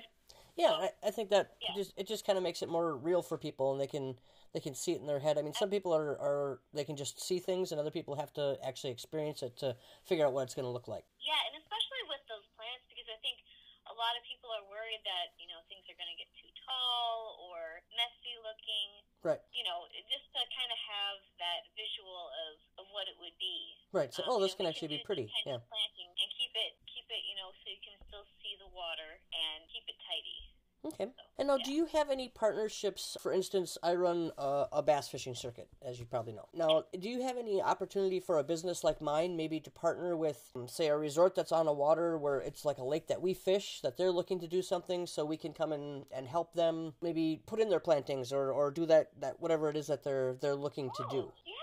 Yeah, 0.56 0.72
I, 0.72 0.90
I 1.08 1.12
think 1.12 1.30
that 1.30 1.58
Yeah. 1.62 1.74
just 1.76 1.94
it 1.98 2.06
just 2.08 2.26
kind 2.26 2.38
of 2.38 2.44
makes 2.44 2.62
it 2.62 2.70
more 2.70 2.96
real 2.96 3.22
for 3.22 3.38
people, 3.38 3.72
and 3.72 3.82
they 3.82 3.88
can 3.88 4.20
they 4.54 4.60
can 4.62 4.76
see 4.76 4.94
it 4.94 5.02
in 5.02 5.08
their 5.08 5.20
head. 5.20 5.38
I 5.38 5.42
mean, 5.42 5.54
some 5.58 5.70
people 5.70 5.94
are, 5.96 6.14
are 6.22 6.62
they 6.74 6.84
can 6.86 6.96
just 6.96 7.18
see 7.20 7.40
things, 7.40 7.72
and 7.72 7.82
other 7.82 7.90
people 7.92 8.14
have 8.16 8.32
to 8.34 8.58
actually 8.62 8.92
experience 8.94 9.42
it 9.42 9.58
to 9.66 9.76
figure 10.06 10.26
out 10.26 10.34
what 10.34 10.44
it's 10.46 10.54
going 10.54 10.70
to 10.70 10.72
look 10.74 10.88
like. 10.88 11.06
yeah, 11.26 11.42
and 11.50 11.58
especially 11.58 12.04
with 12.06 12.22
those 12.30 12.46
plants, 12.54 12.86
because 12.86 13.10
I 13.10 13.18
think 13.26 13.42
a 13.90 13.96
lot 13.98 14.14
of 14.14 14.22
people 14.30 14.54
are 14.54 14.62
worried 14.70 15.02
that 15.10 15.34
you 15.42 15.50
know 15.50 15.58
things 15.74 15.90
are 15.90 15.98
going 15.98 16.12
to 16.14 16.20
get 16.22 16.30
too 16.38 16.50
tall 16.70 17.42
or 17.50 17.82
messy 17.98 18.38
looking. 18.46 18.90
Right. 19.24 19.40
You 19.56 19.64
know, 19.64 19.88
just 20.12 20.28
to 20.36 20.42
kind 20.52 20.68
of 20.68 20.80
have 20.84 21.18
that 21.40 21.64
visual 21.80 22.28
of, 22.44 22.84
of 22.84 22.86
what 22.92 23.08
it 23.08 23.16
would 23.24 23.32
be. 23.40 23.72
Right. 23.96 24.12
So, 24.12 24.20
Um, 24.28 24.36
oh, 24.36 24.38
you 24.38 24.44
this 24.44 24.52
know, 24.54 24.58
can 24.60 24.66
actually 24.68 25.00
be 25.00 25.02
pretty. 25.08 25.32
Yeah. 25.48 25.64
planting 25.64 26.12
and 26.12 26.30
keep 26.36 26.52
it 26.60 26.76
it 27.14 27.24
you 27.24 27.38
know 27.38 27.54
so 27.62 27.70
you 27.70 27.80
can 27.80 27.96
still 28.10 28.26
see 28.42 28.58
the 28.58 28.70
water 28.74 29.22
and 29.32 29.64
keep 29.70 29.86
it 29.86 29.98
tidy. 30.04 30.54
Okay. 30.86 31.08
And 31.40 31.48
now, 31.48 31.56
yeah. 31.56 31.64
do 31.66 31.72
you 31.72 31.86
have 31.94 32.10
any 32.10 32.28
partnerships? 32.28 33.16
For 33.22 33.32
instance, 33.32 33.78
I 33.82 33.96
run 33.96 34.32
a, 34.38 34.66
a 34.74 34.84
bass 34.84 35.08
fishing 35.08 35.34
circuit, 35.34 35.70
as 35.82 35.98
you 35.98 36.06
probably 36.06 36.34
know. 36.34 36.48
Now, 36.54 36.84
do 37.00 37.10
you 37.10 37.22
have 37.22 37.38
any 37.38 37.62
opportunity 37.62 38.20
for 38.20 38.38
a 38.38 38.44
business 38.44 38.84
like 38.84 39.02
mine, 39.02 39.38
maybe 39.38 39.62
to 39.62 39.72
partner 39.72 40.18
with, 40.18 40.52
um, 40.56 40.68
say, 40.68 40.88
a 40.88 40.98
resort 40.98 41.36
that's 41.36 41.54
on 41.54 41.68
a 41.68 41.74
water 41.74 42.18
where 42.18 42.40
it's 42.40 42.66
like 42.66 42.80
a 42.80 42.84
lake 42.84 43.08
that 43.08 43.22
we 43.22 43.34
fish, 43.34 43.80
that 43.82 43.96
they're 43.96 44.12
looking 44.12 44.40
to 44.42 44.48
do 44.48 44.62
something, 44.62 45.08
so 45.08 45.24
we 45.24 45.38
can 45.38 45.54
come 45.54 45.72
in 45.72 46.04
and 46.12 46.28
help 46.28 46.54
them, 46.54 46.94
maybe 47.02 47.42
put 47.46 47.62
in 47.62 47.70
their 47.70 47.80
plantings 47.80 48.34
or, 48.34 48.52
or 48.52 48.70
do 48.70 48.86
that, 48.86 49.12
that 49.22 49.40
whatever 49.40 49.70
it 49.70 49.78
is 49.78 49.88
that 49.88 50.04
they're 50.04 50.36
they're 50.42 50.56
looking 50.56 50.90
to 50.98 51.06
do. 51.10 51.32
Oh, 51.32 51.34
Yeah. 51.46 51.54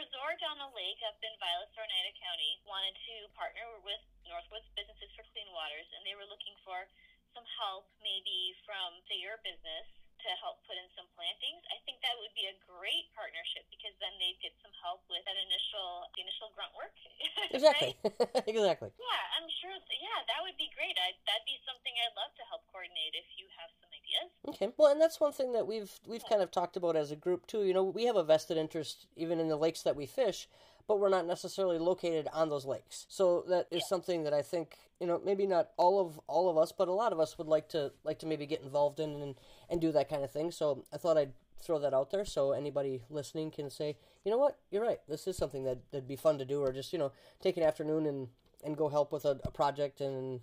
resort 0.00 0.40
on 0.48 0.56
a 0.64 0.68
lake 0.72 0.96
up 1.04 1.20
in 1.20 1.28
Violet 1.36 1.68
Oneida 1.76 2.16
County 2.16 2.56
wanted 2.64 2.96
to 3.04 3.28
partner 3.36 3.68
with 3.84 4.00
Northwoods 4.24 4.64
Businesses 4.72 5.12
for 5.12 5.28
Clean 5.36 5.44
Waters 5.52 5.84
and 5.92 6.00
they 6.08 6.16
were 6.16 6.24
looking 6.24 6.56
for 6.64 6.88
some 7.36 7.44
help 7.60 7.84
maybe 8.00 8.56
from 8.64 8.96
say 9.12 9.20
your 9.20 9.36
business 9.44 9.84
to 10.24 10.30
help 10.40 10.60
put 10.68 10.76
in 10.76 10.84
some 10.92 11.08
plantings, 11.16 11.64
I 11.72 11.80
think 11.88 12.04
that 12.04 12.12
would 12.20 12.32
be 12.36 12.44
a 12.44 12.56
great 12.68 13.08
partnership 13.16 13.64
because 13.72 13.96
then 14.04 14.12
they'd 14.20 14.36
get 14.44 14.52
some 14.60 14.72
help 14.84 15.00
with 15.08 15.24
that 15.24 15.36
initial 15.36 16.04
the 16.12 16.20
initial 16.20 16.52
grunt 16.52 16.72
work. 16.76 16.92
Exactly. 17.50 17.96
right? 18.04 18.46
exactly. 18.52 18.92
Yeah, 18.94 19.22
I'm 19.34 19.48
sure. 19.50 19.74
Yeah, 19.74 20.20
that 20.30 20.38
would 20.44 20.54
be 20.54 20.70
great. 20.76 20.94
I, 21.00 21.16
that'd 21.26 21.42
be 21.48 21.58
something 21.66 21.90
I'd 21.98 22.14
love 22.14 22.30
to 22.38 22.44
help 22.46 22.62
coordinate 22.70 23.16
if 23.16 23.26
you 23.34 23.50
have 23.58 23.72
some 23.80 23.90
ideas. 23.90 24.30
Okay. 24.60 24.72
Well, 24.76 24.92
and 24.92 25.00
that's 25.00 25.20
one 25.20 25.32
thing 25.32 25.52
that 25.52 25.66
we've 25.66 25.90
we've 26.06 26.24
kind 26.28 26.42
of 26.42 26.50
talked 26.50 26.76
about 26.76 26.96
as 26.96 27.10
a 27.10 27.16
group 27.16 27.46
too. 27.46 27.64
You 27.64 27.74
know, 27.74 27.84
we 27.84 28.04
have 28.06 28.16
a 28.16 28.24
vested 28.24 28.56
interest 28.56 29.06
even 29.16 29.40
in 29.40 29.48
the 29.48 29.56
lakes 29.56 29.82
that 29.82 29.96
we 29.96 30.06
fish, 30.06 30.48
but 30.86 30.98
we're 30.98 31.08
not 31.08 31.26
necessarily 31.26 31.78
located 31.78 32.28
on 32.32 32.50
those 32.50 32.66
lakes. 32.66 33.06
So 33.08 33.44
that 33.48 33.68
is 33.70 33.88
something 33.88 34.24
that 34.24 34.34
I 34.34 34.42
think 34.42 34.76
you 35.00 35.06
know 35.06 35.20
maybe 35.24 35.46
not 35.46 35.70
all 35.76 36.00
of 36.00 36.20
all 36.26 36.50
of 36.50 36.58
us, 36.58 36.72
but 36.72 36.88
a 36.88 36.92
lot 36.92 37.12
of 37.12 37.20
us 37.20 37.38
would 37.38 37.46
like 37.46 37.68
to 37.70 37.92
like 38.04 38.18
to 38.20 38.26
maybe 38.26 38.46
get 38.46 38.62
involved 38.62 39.00
in 39.00 39.22
and 39.22 39.34
and 39.70 39.80
do 39.80 39.92
that 39.92 40.08
kind 40.10 40.24
of 40.24 40.30
thing. 40.30 40.50
So 40.50 40.84
I 40.92 40.96
thought 40.96 41.16
I'd 41.16 41.32
throw 41.62 41.78
that 41.78 41.94
out 41.94 42.10
there 42.10 42.24
so 42.24 42.52
anybody 42.52 43.02
listening 43.10 43.50
can 43.50 43.68
say, 43.70 43.96
you 44.24 44.30
know 44.30 44.38
what, 44.38 44.58
you're 44.70 44.82
right. 44.82 45.00
This 45.08 45.26
is 45.26 45.36
something 45.36 45.64
that 45.64 45.78
that'd 45.90 46.08
be 46.08 46.16
fun 46.16 46.38
to 46.38 46.44
do, 46.44 46.60
or 46.60 46.72
just 46.72 46.92
you 46.92 46.98
know 46.98 47.12
take 47.40 47.56
an 47.56 47.62
afternoon 47.62 48.06
and 48.06 48.28
and 48.64 48.76
go 48.76 48.88
help 48.88 49.12
with 49.12 49.24
a, 49.24 49.40
a 49.44 49.50
project 49.50 50.00
and 50.00 50.40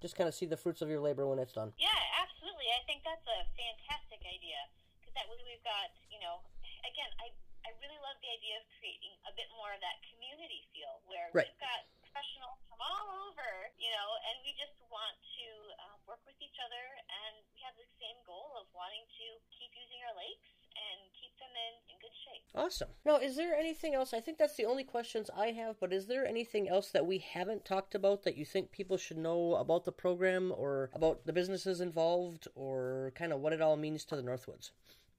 just 0.00 0.14
kind 0.14 0.28
of 0.28 0.34
see 0.34 0.46
the 0.46 0.56
fruits 0.56 0.80
of 0.80 0.88
your 0.88 1.00
labor 1.00 1.26
when 1.26 1.38
it's 1.38 1.52
done. 1.52 1.74
Yeah, 1.76 1.90
absolutely. 2.22 2.70
I 2.70 2.86
think 2.86 3.02
that's 3.02 3.26
a 3.26 3.42
fantastic 3.58 4.22
idea 4.22 4.62
because 5.02 5.14
that 5.18 5.26
way 5.26 5.42
we've 5.42 5.64
got, 5.66 5.90
you 6.06 6.22
know, 6.22 6.38
again, 6.86 7.10
I 7.18 7.34
I 7.66 7.74
really 7.82 7.98
love 8.00 8.16
the 8.22 8.30
idea 8.32 8.62
of 8.62 8.64
creating 8.78 9.12
a 9.28 9.32
bit 9.36 9.50
more 9.52 9.74
of 9.74 9.80
that 9.84 10.00
community 10.38 10.70
feel 10.70 11.02
where 11.10 11.26
Right. 11.34 11.50
we've 11.50 11.58
got 11.58 11.82
professionals 11.98 12.62
from 12.70 12.78
all 12.78 13.26
over, 13.26 13.74
you 13.74 13.90
know, 13.90 14.08
and 14.30 14.38
we 14.46 14.54
just 14.54 14.78
want 14.86 15.18
to 15.34 15.46
uh, 15.82 15.98
work 16.06 16.22
with 16.22 16.38
each 16.38 16.54
other, 16.62 16.78
and 17.26 17.42
we 17.50 17.58
have 17.66 17.74
the 17.74 17.90
same 17.98 18.14
goal 18.22 18.54
of 18.54 18.70
wanting 18.70 19.02
to 19.02 19.26
keep 19.50 19.74
using 19.74 19.98
our 20.06 20.14
lakes 20.14 20.46
and 20.78 21.10
keep 21.18 21.34
them 21.42 21.50
in 21.50 21.74
in 21.90 21.98
good 21.98 22.14
shape. 22.22 22.46
Awesome. 22.54 22.94
Now, 23.02 23.18
is 23.18 23.34
there 23.34 23.58
anything 23.58 23.98
else? 23.98 24.14
I 24.14 24.22
think 24.22 24.38
that's 24.38 24.54
the 24.54 24.70
only 24.70 24.86
questions 24.86 25.26
I 25.34 25.50
have, 25.58 25.74
but 25.82 25.90
is 25.92 26.06
there 26.06 26.22
anything 26.22 26.70
else 26.70 26.94
that 26.94 27.02
we 27.02 27.18
haven't 27.18 27.66
talked 27.66 27.98
about 27.98 28.22
that 28.22 28.38
you 28.38 28.46
think 28.46 28.70
people 28.70 28.94
should 28.96 29.18
know 29.18 29.58
about 29.58 29.82
the 29.84 29.92
program 29.92 30.54
or 30.54 30.90
about 30.94 31.26
the 31.26 31.34
businesses 31.34 31.80
involved 31.82 32.46
or 32.54 33.10
kind 33.18 33.34
of 33.34 33.40
what 33.42 33.52
it 33.52 33.60
all 33.60 33.74
means 33.76 34.04
to 34.06 34.14
the 34.14 34.22
Northwoods? 34.22 34.70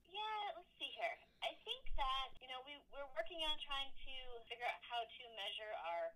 Yeah, 0.07 0.55
let's 0.55 0.71
see 0.79 0.95
here. 0.95 1.15
I 1.43 1.51
think 1.67 1.83
that, 1.99 2.31
you 2.39 2.47
know, 2.47 2.63
we, 2.63 2.79
we're 2.95 3.11
working 3.19 3.43
on 3.43 3.59
trying 3.59 3.91
to 3.91 4.15
figure 4.47 4.63
out 4.63 4.79
how 4.87 5.03
to 5.03 5.23
measure 5.35 5.75
our 5.91 6.15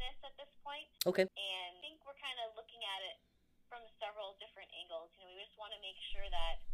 effectiveness 0.00 0.16
at 0.24 0.34
this 0.40 0.52
point. 0.64 0.88
Okay. 1.04 1.26
And 1.28 1.70
I 1.76 1.80
think 1.84 2.00
we're 2.08 2.16
kind 2.16 2.38
of 2.48 2.56
looking 2.56 2.80
at 2.80 3.00
it 3.12 3.20
from 3.68 3.84
several 4.00 4.34
different 4.40 4.68
angles. 4.80 5.12
You 5.20 5.28
know, 5.28 5.36
we 5.36 5.44
just 5.44 5.56
want 5.60 5.76
to 5.76 5.80
make 5.84 5.96
sure 6.10 6.24
that 6.32 6.64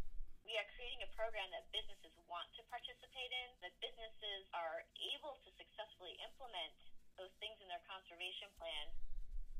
we 0.46 0.54
are 0.56 0.66
creating 0.78 1.02
a 1.02 1.10
program 1.18 1.50
that 1.50 1.66
businesses 1.74 2.14
want 2.30 2.46
to 2.54 2.62
participate 2.70 3.34
in, 3.34 3.48
that 3.66 3.74
businesses 3.82 4.46
are 4.54 4.86
able 5.18 5.34
to 5.42 5.50
successfully 5.58 6.14
implement 6.22 6.70
those 7.18 7.34
things 7.42 7.58
in 7.58 7.66
their 7.66 7.82
conservation 7.90 8.46
plan, 8.54 8.86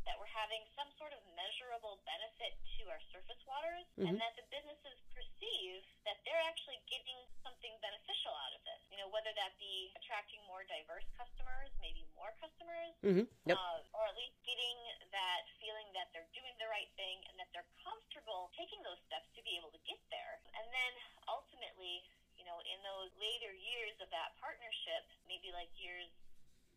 that 0.06 0.16
we're 0.22 0.30
having 0.30 0.62
some 0.78 0.86
sort 0.96 1.12
of 1.12 1.20
measurable 1.34 1.98
benefit 2.06 2.54
to 2.78 2.88
our 2.90 3.02
surface 3.12 3.42
waters, 3.46 3.84
Mhm. 3.98 4.08
and 4.08 4.14
that 4.22 4.34
the 4.38 4.46
businesses 4.54 4.98
perceive 5.12 5.82
that 6.06 6.22
they're 6.24 6.40
actually 6.46 6.78
getting 6.86 7.18
something 7.42 7.74
beneficial 7.82 8.32
out 8.32 8.54
of 8.54 8.62
this. 8.64 8.80
You 8.90 8.98
know, 8.98 9.08
whether 9.08 9.32
that 9.34 9.58
be 9.58 9.92
attracting 9.96 10.40
more 10.46 10.62
diverse 10.64 11.04
customers, 11.18 11.70
maybe 11.80 12.04
more 12.14 12.32
customers, 12.40 12.94
Mm-hmm. 13.02 13.26
Yep. 13.50 13.58
um, 13.58 13.80
or 13.94 14.06
at 14.06 14.16
least 14.16 14.38
getting 14.46 14.78
that 15.10 15.42
feeling 15.60 15.92
that 15.92 16.12
they're 16.12 16.30
doing 16.32 16.56
the 16.58 16.68
right 16.68 16.90
thing 16.96 17.24
and 17.28 17.38
that 17.38 17.50
they're 17.52 17.68
comfortable 17.82 18.50
taking 18.56 18.82
those 18.82 18.98
steps 19.06 19.28
to 19.34 19.42
be 19.42 19.56
able 19.56 19.70
to 19.70 19.78
get 19.84 19.98
there. 20.10 20.40
And 20.54 20.72
then 20.72 20.92
ultimately, 21.28 22.02
you 22.38 22.44
know, 22.44 22.60
in 22.60 22.82
those 22.82 23.10
later 23.18 23.52
years 23.52 23.98
of 24.00 24.08
that 24.10 24.36
partnership, 24.38 25.04
maybe 25.26 25.50
like 25.52 25.68
years, 25.78 26.08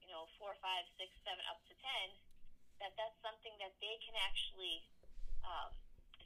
you 0.02 0.08
know, 0.08 0.26
four, 0.40 0.56
five, 0.62 0.86
six, 0.98 1.14
seven, 1.24 1.46
up 1.46 1.62
to 1.68 1.74
ten, 1.76 2.08
that 2.80 2.96
that's 2.96 3.16
something 3.24 3.54
that 3.60 3.76
they 3.84 3.96
can 4.04 4.16
actually 4.20 4.84
um, 5.44 5.72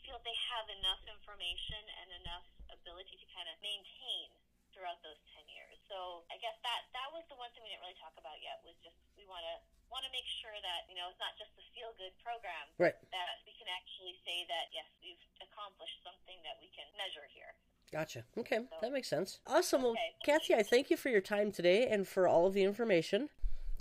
feel 0.06 0.18
they 0.22 0.38
have 0.54 0.68
enough 0.70 1.02
information 1.10 1.82
and 2.02 2.08
enough 2.24 2.46
ability 2.70 3.16
to 3.18 3.26
kind 3.34 3.48
of 3.50 3.56
maintain 3.62 4.30
throughout 4.74 4.98
those 5.06 5.22
10 5.38 5.46
years. 5.54 5.78
So 5.86 6.26
I 6.34 6.38
guess 6.42 6.58
that 6.66 6.90
that 6.98 7.10
was 7.14 7.22
the 7.30 7.38
one 7.38 7.54
thing 7.54 7.62
we 7.62 7.70
didn't 7.70 7.86
really 7.86 8.00
talk 8.02 8.18
about 8.18 8.42
yet 8.42 8.58
was 8.66 8.74
just 8.82 8.98
we 9.14 9.26
want 9.30 9.46
to 9.46 9.56
want 9.94 10.02
to 10.02 10.10
make 10.10 10.26
sure 10.26 10.58
that 10.66 10.90
you 10.90 10.98
know 10.98 11.06
it's 11.14 11.22
not 11.22 11.38
just 11.38 11.54
a 11.62 11.64
feel 11.78 11.94
good 12.02 12.10
program 12.26 12.66
Right. 12.82 12.98
that 13.14 13.30
we 13.46 13.54
can 13.54 13.70
actually 13.70 14.18
say 14.26 14.42
that 14.50 14.74
yes 14.74 14.90
we've 15.06 15.22
accomplished 15.38 16.02
something 16.02 16.42
that 16.42 16.58
we 16.58 16.74
can 16.74 16.90
measure 16.98 17.30
here. 17.30 17.54
Gotcha. 17.94 18.26
Okay, 18.34 18.66
that 18.82 18.90
makes 18.90 19.06
sense. 19.06 19.38
Awesome. 19.46 19.86
Well, 19.86 19.94
Okay. 19.94 20.18
Kathy, 20.26 20.58
I 20.58 20.66
thank 20.66 20.90
you 20.90 20.98
for 20.98 21.14
your 21.14 21.22
time 21.22 21.54
today 21.54 21.86
and 21.86 22.10
for 22.10 22.26
all 22.28 22.50
of 22.50 22.58
the 22.58 22.66
information. 22.66 23.30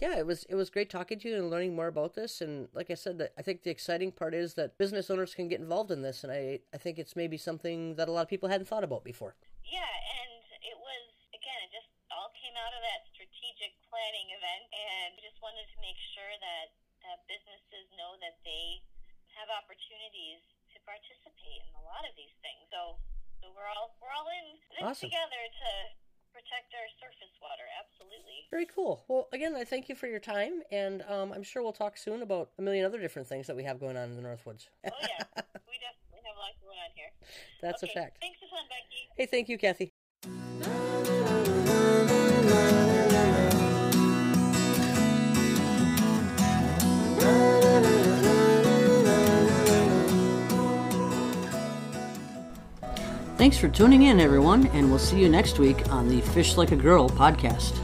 Yeah, 0.03 0.19
it 0.19 0.27
was 0.27 0.43
it 0.51 0.59
was 0.59 0.67
great 0.67 0.91
talking 0.91 1.23
to 1.23 1.31
you 1.31 1.39
and 1.39 1.47
learning 1.47 1.79
more 1.79 1.87
about 1.87 2.19
this. 2.19 2.43
And 2.43 2.67
like 2.75 2.91
I 2.91 2.99
said, 2.99 3.23
I 3.39 3.43
think 3.47 3.63
the 3.63 3.71
exciting 3.71 4.11
part 4.11 4.35
is 4.35 4.59
that 4.59 4.75
business 4.75 5.07
owners 5.07 5.31
can 5.31 5.47
get 5.47 5.63
involved 5.63 5.95
in 5.95 6.03
this, 6.03 6.27
and 6.27 6.35
I 6.35 6.59
I 6.75 6.79
think 6.83 6.99
it's 6.99 7.15
maybe 7.15 7.39
something 7.39 7.95
that 7.95 8.11
a 8.11 8.13
lot 8.13 8.27
of 8.27 8.31
people 8.33 8.51
hadn't 8.51 8.67
thought 8.67 8.83
about 8.83 9.07
before. 9.07 9.39
Yeah, 9.63 9.87
and 9.87 10.43
it 10.59 10.75
was 10.75 11.07
again, 11.31 11.55
it 11.63 11.71
just 11.71 11.87
all 12.11 12.35
came 12.35 12.51
out 12.59 12.75
of 12.75 12.83
that 12.83 13.07
strategic 13.15 13.79
planning 13.87 14.27
event, 14.35 14.67
and 14.75 15.15
we 15.15 15.23
just 15.23 15.39
wanted 15.39 15.71
to 15.71 15.79
make 15.79 16.03
sure 16.19 16.35
that 16.35 16.75
uh, 17.07 17.23
businesses 17.31 17.87
know 17.95 18.19
that 18.27 18.43
they 18.43 18.83
have 19.39 19.55
opportunities 19.55 20.43
to 20.75 20.83
participate 20.83 21.63
in 21.63 21.79
a 21.79 21.85
lot 21.87 22.03
of 22.03 22.11
these 22.19 22.35
things. 22.43 22.59
So, 22.75 22.99
so 23.39 23.55
we're 23.55 23.71
all 23.71 23.95
we're 24.03 24.11
all 24.11 24.27
in 24.35 24.59
this 24.75 24.83
Awesome. 24.83 25.15
together 25.15 25.43
to 25.47 25.71
protect 26.33 26.73
our 26.75 26.89
surface 26.99 27.35
water. 27.41 27.65
Absolutely. 27.79 28.49
Very 28.51 28.67
cool. 28.67 29.05
Well, 29.09 29.29
again, 29.33 29.55
I 29.55 29.65
thank 29.65 29.89
you 29.89 29.95
for 29.95 30.07
your 30.07 30.21
time, 30.21 30.63
and 30.71 31.05
um, 31.09 31.33
I'm 31.33 31.43
sure 31.43 31.63
we'll 31.63 31.73
talk 31.73 31.97
soon 31.97 32.23
about 32.23 32.51
a 32.59 32.63
million 32.63 32.85
other 32.85 32.99
different 32.99 33.29
things 33.29 33.47
that 33.47 33.57
we 33.57 33.65
have 33.65 33.81
going 33.81 33.97
on 33.97 34.11
in 34.11 34.17
the 34.17 34.23
Northwoods. 34.23 34.69
Oh 34.85 34.91
yeah, 35.03 35.25
we 35.69 35.79
definitely 35.79 36.23
have 36.25 36.37
a 36.37 36.41
lot 36.41 36.53
going 36.61 36.79
on 36.81 36.91
here. 36.95 37.13
That's 37.61 37.83
okay, 37.85 37.93
a 37.93 38.01
fact. 38.01 38.19
Thanks 38.21 38.39
a 38.43 38.49
ton, 38.49 38.65
Becky. 38.69 39.09
Hey, 39.17 39.27
thank 39.27 39.49
you, 39.49 39.59
Kathy. 39.59 39.93
Thanks 53.43 53.59
for 53.59 53.67
tuning 53.67 54.03
in, 54.03 54.21
everyone, 54.21 54.69
and 54.69 54.89
we'll 54.89 55.01
see 55.01 55.19
you 55.19 55.29
next 55.29 55.59
week 55.59 55.91
on 55.91 56.07
the 56.07 56.21
Fish 56.21 56.57
Like 56.57 56.71
a 56.71 56.77
Girl 56.77 57.09
podcast. 57.09 57.77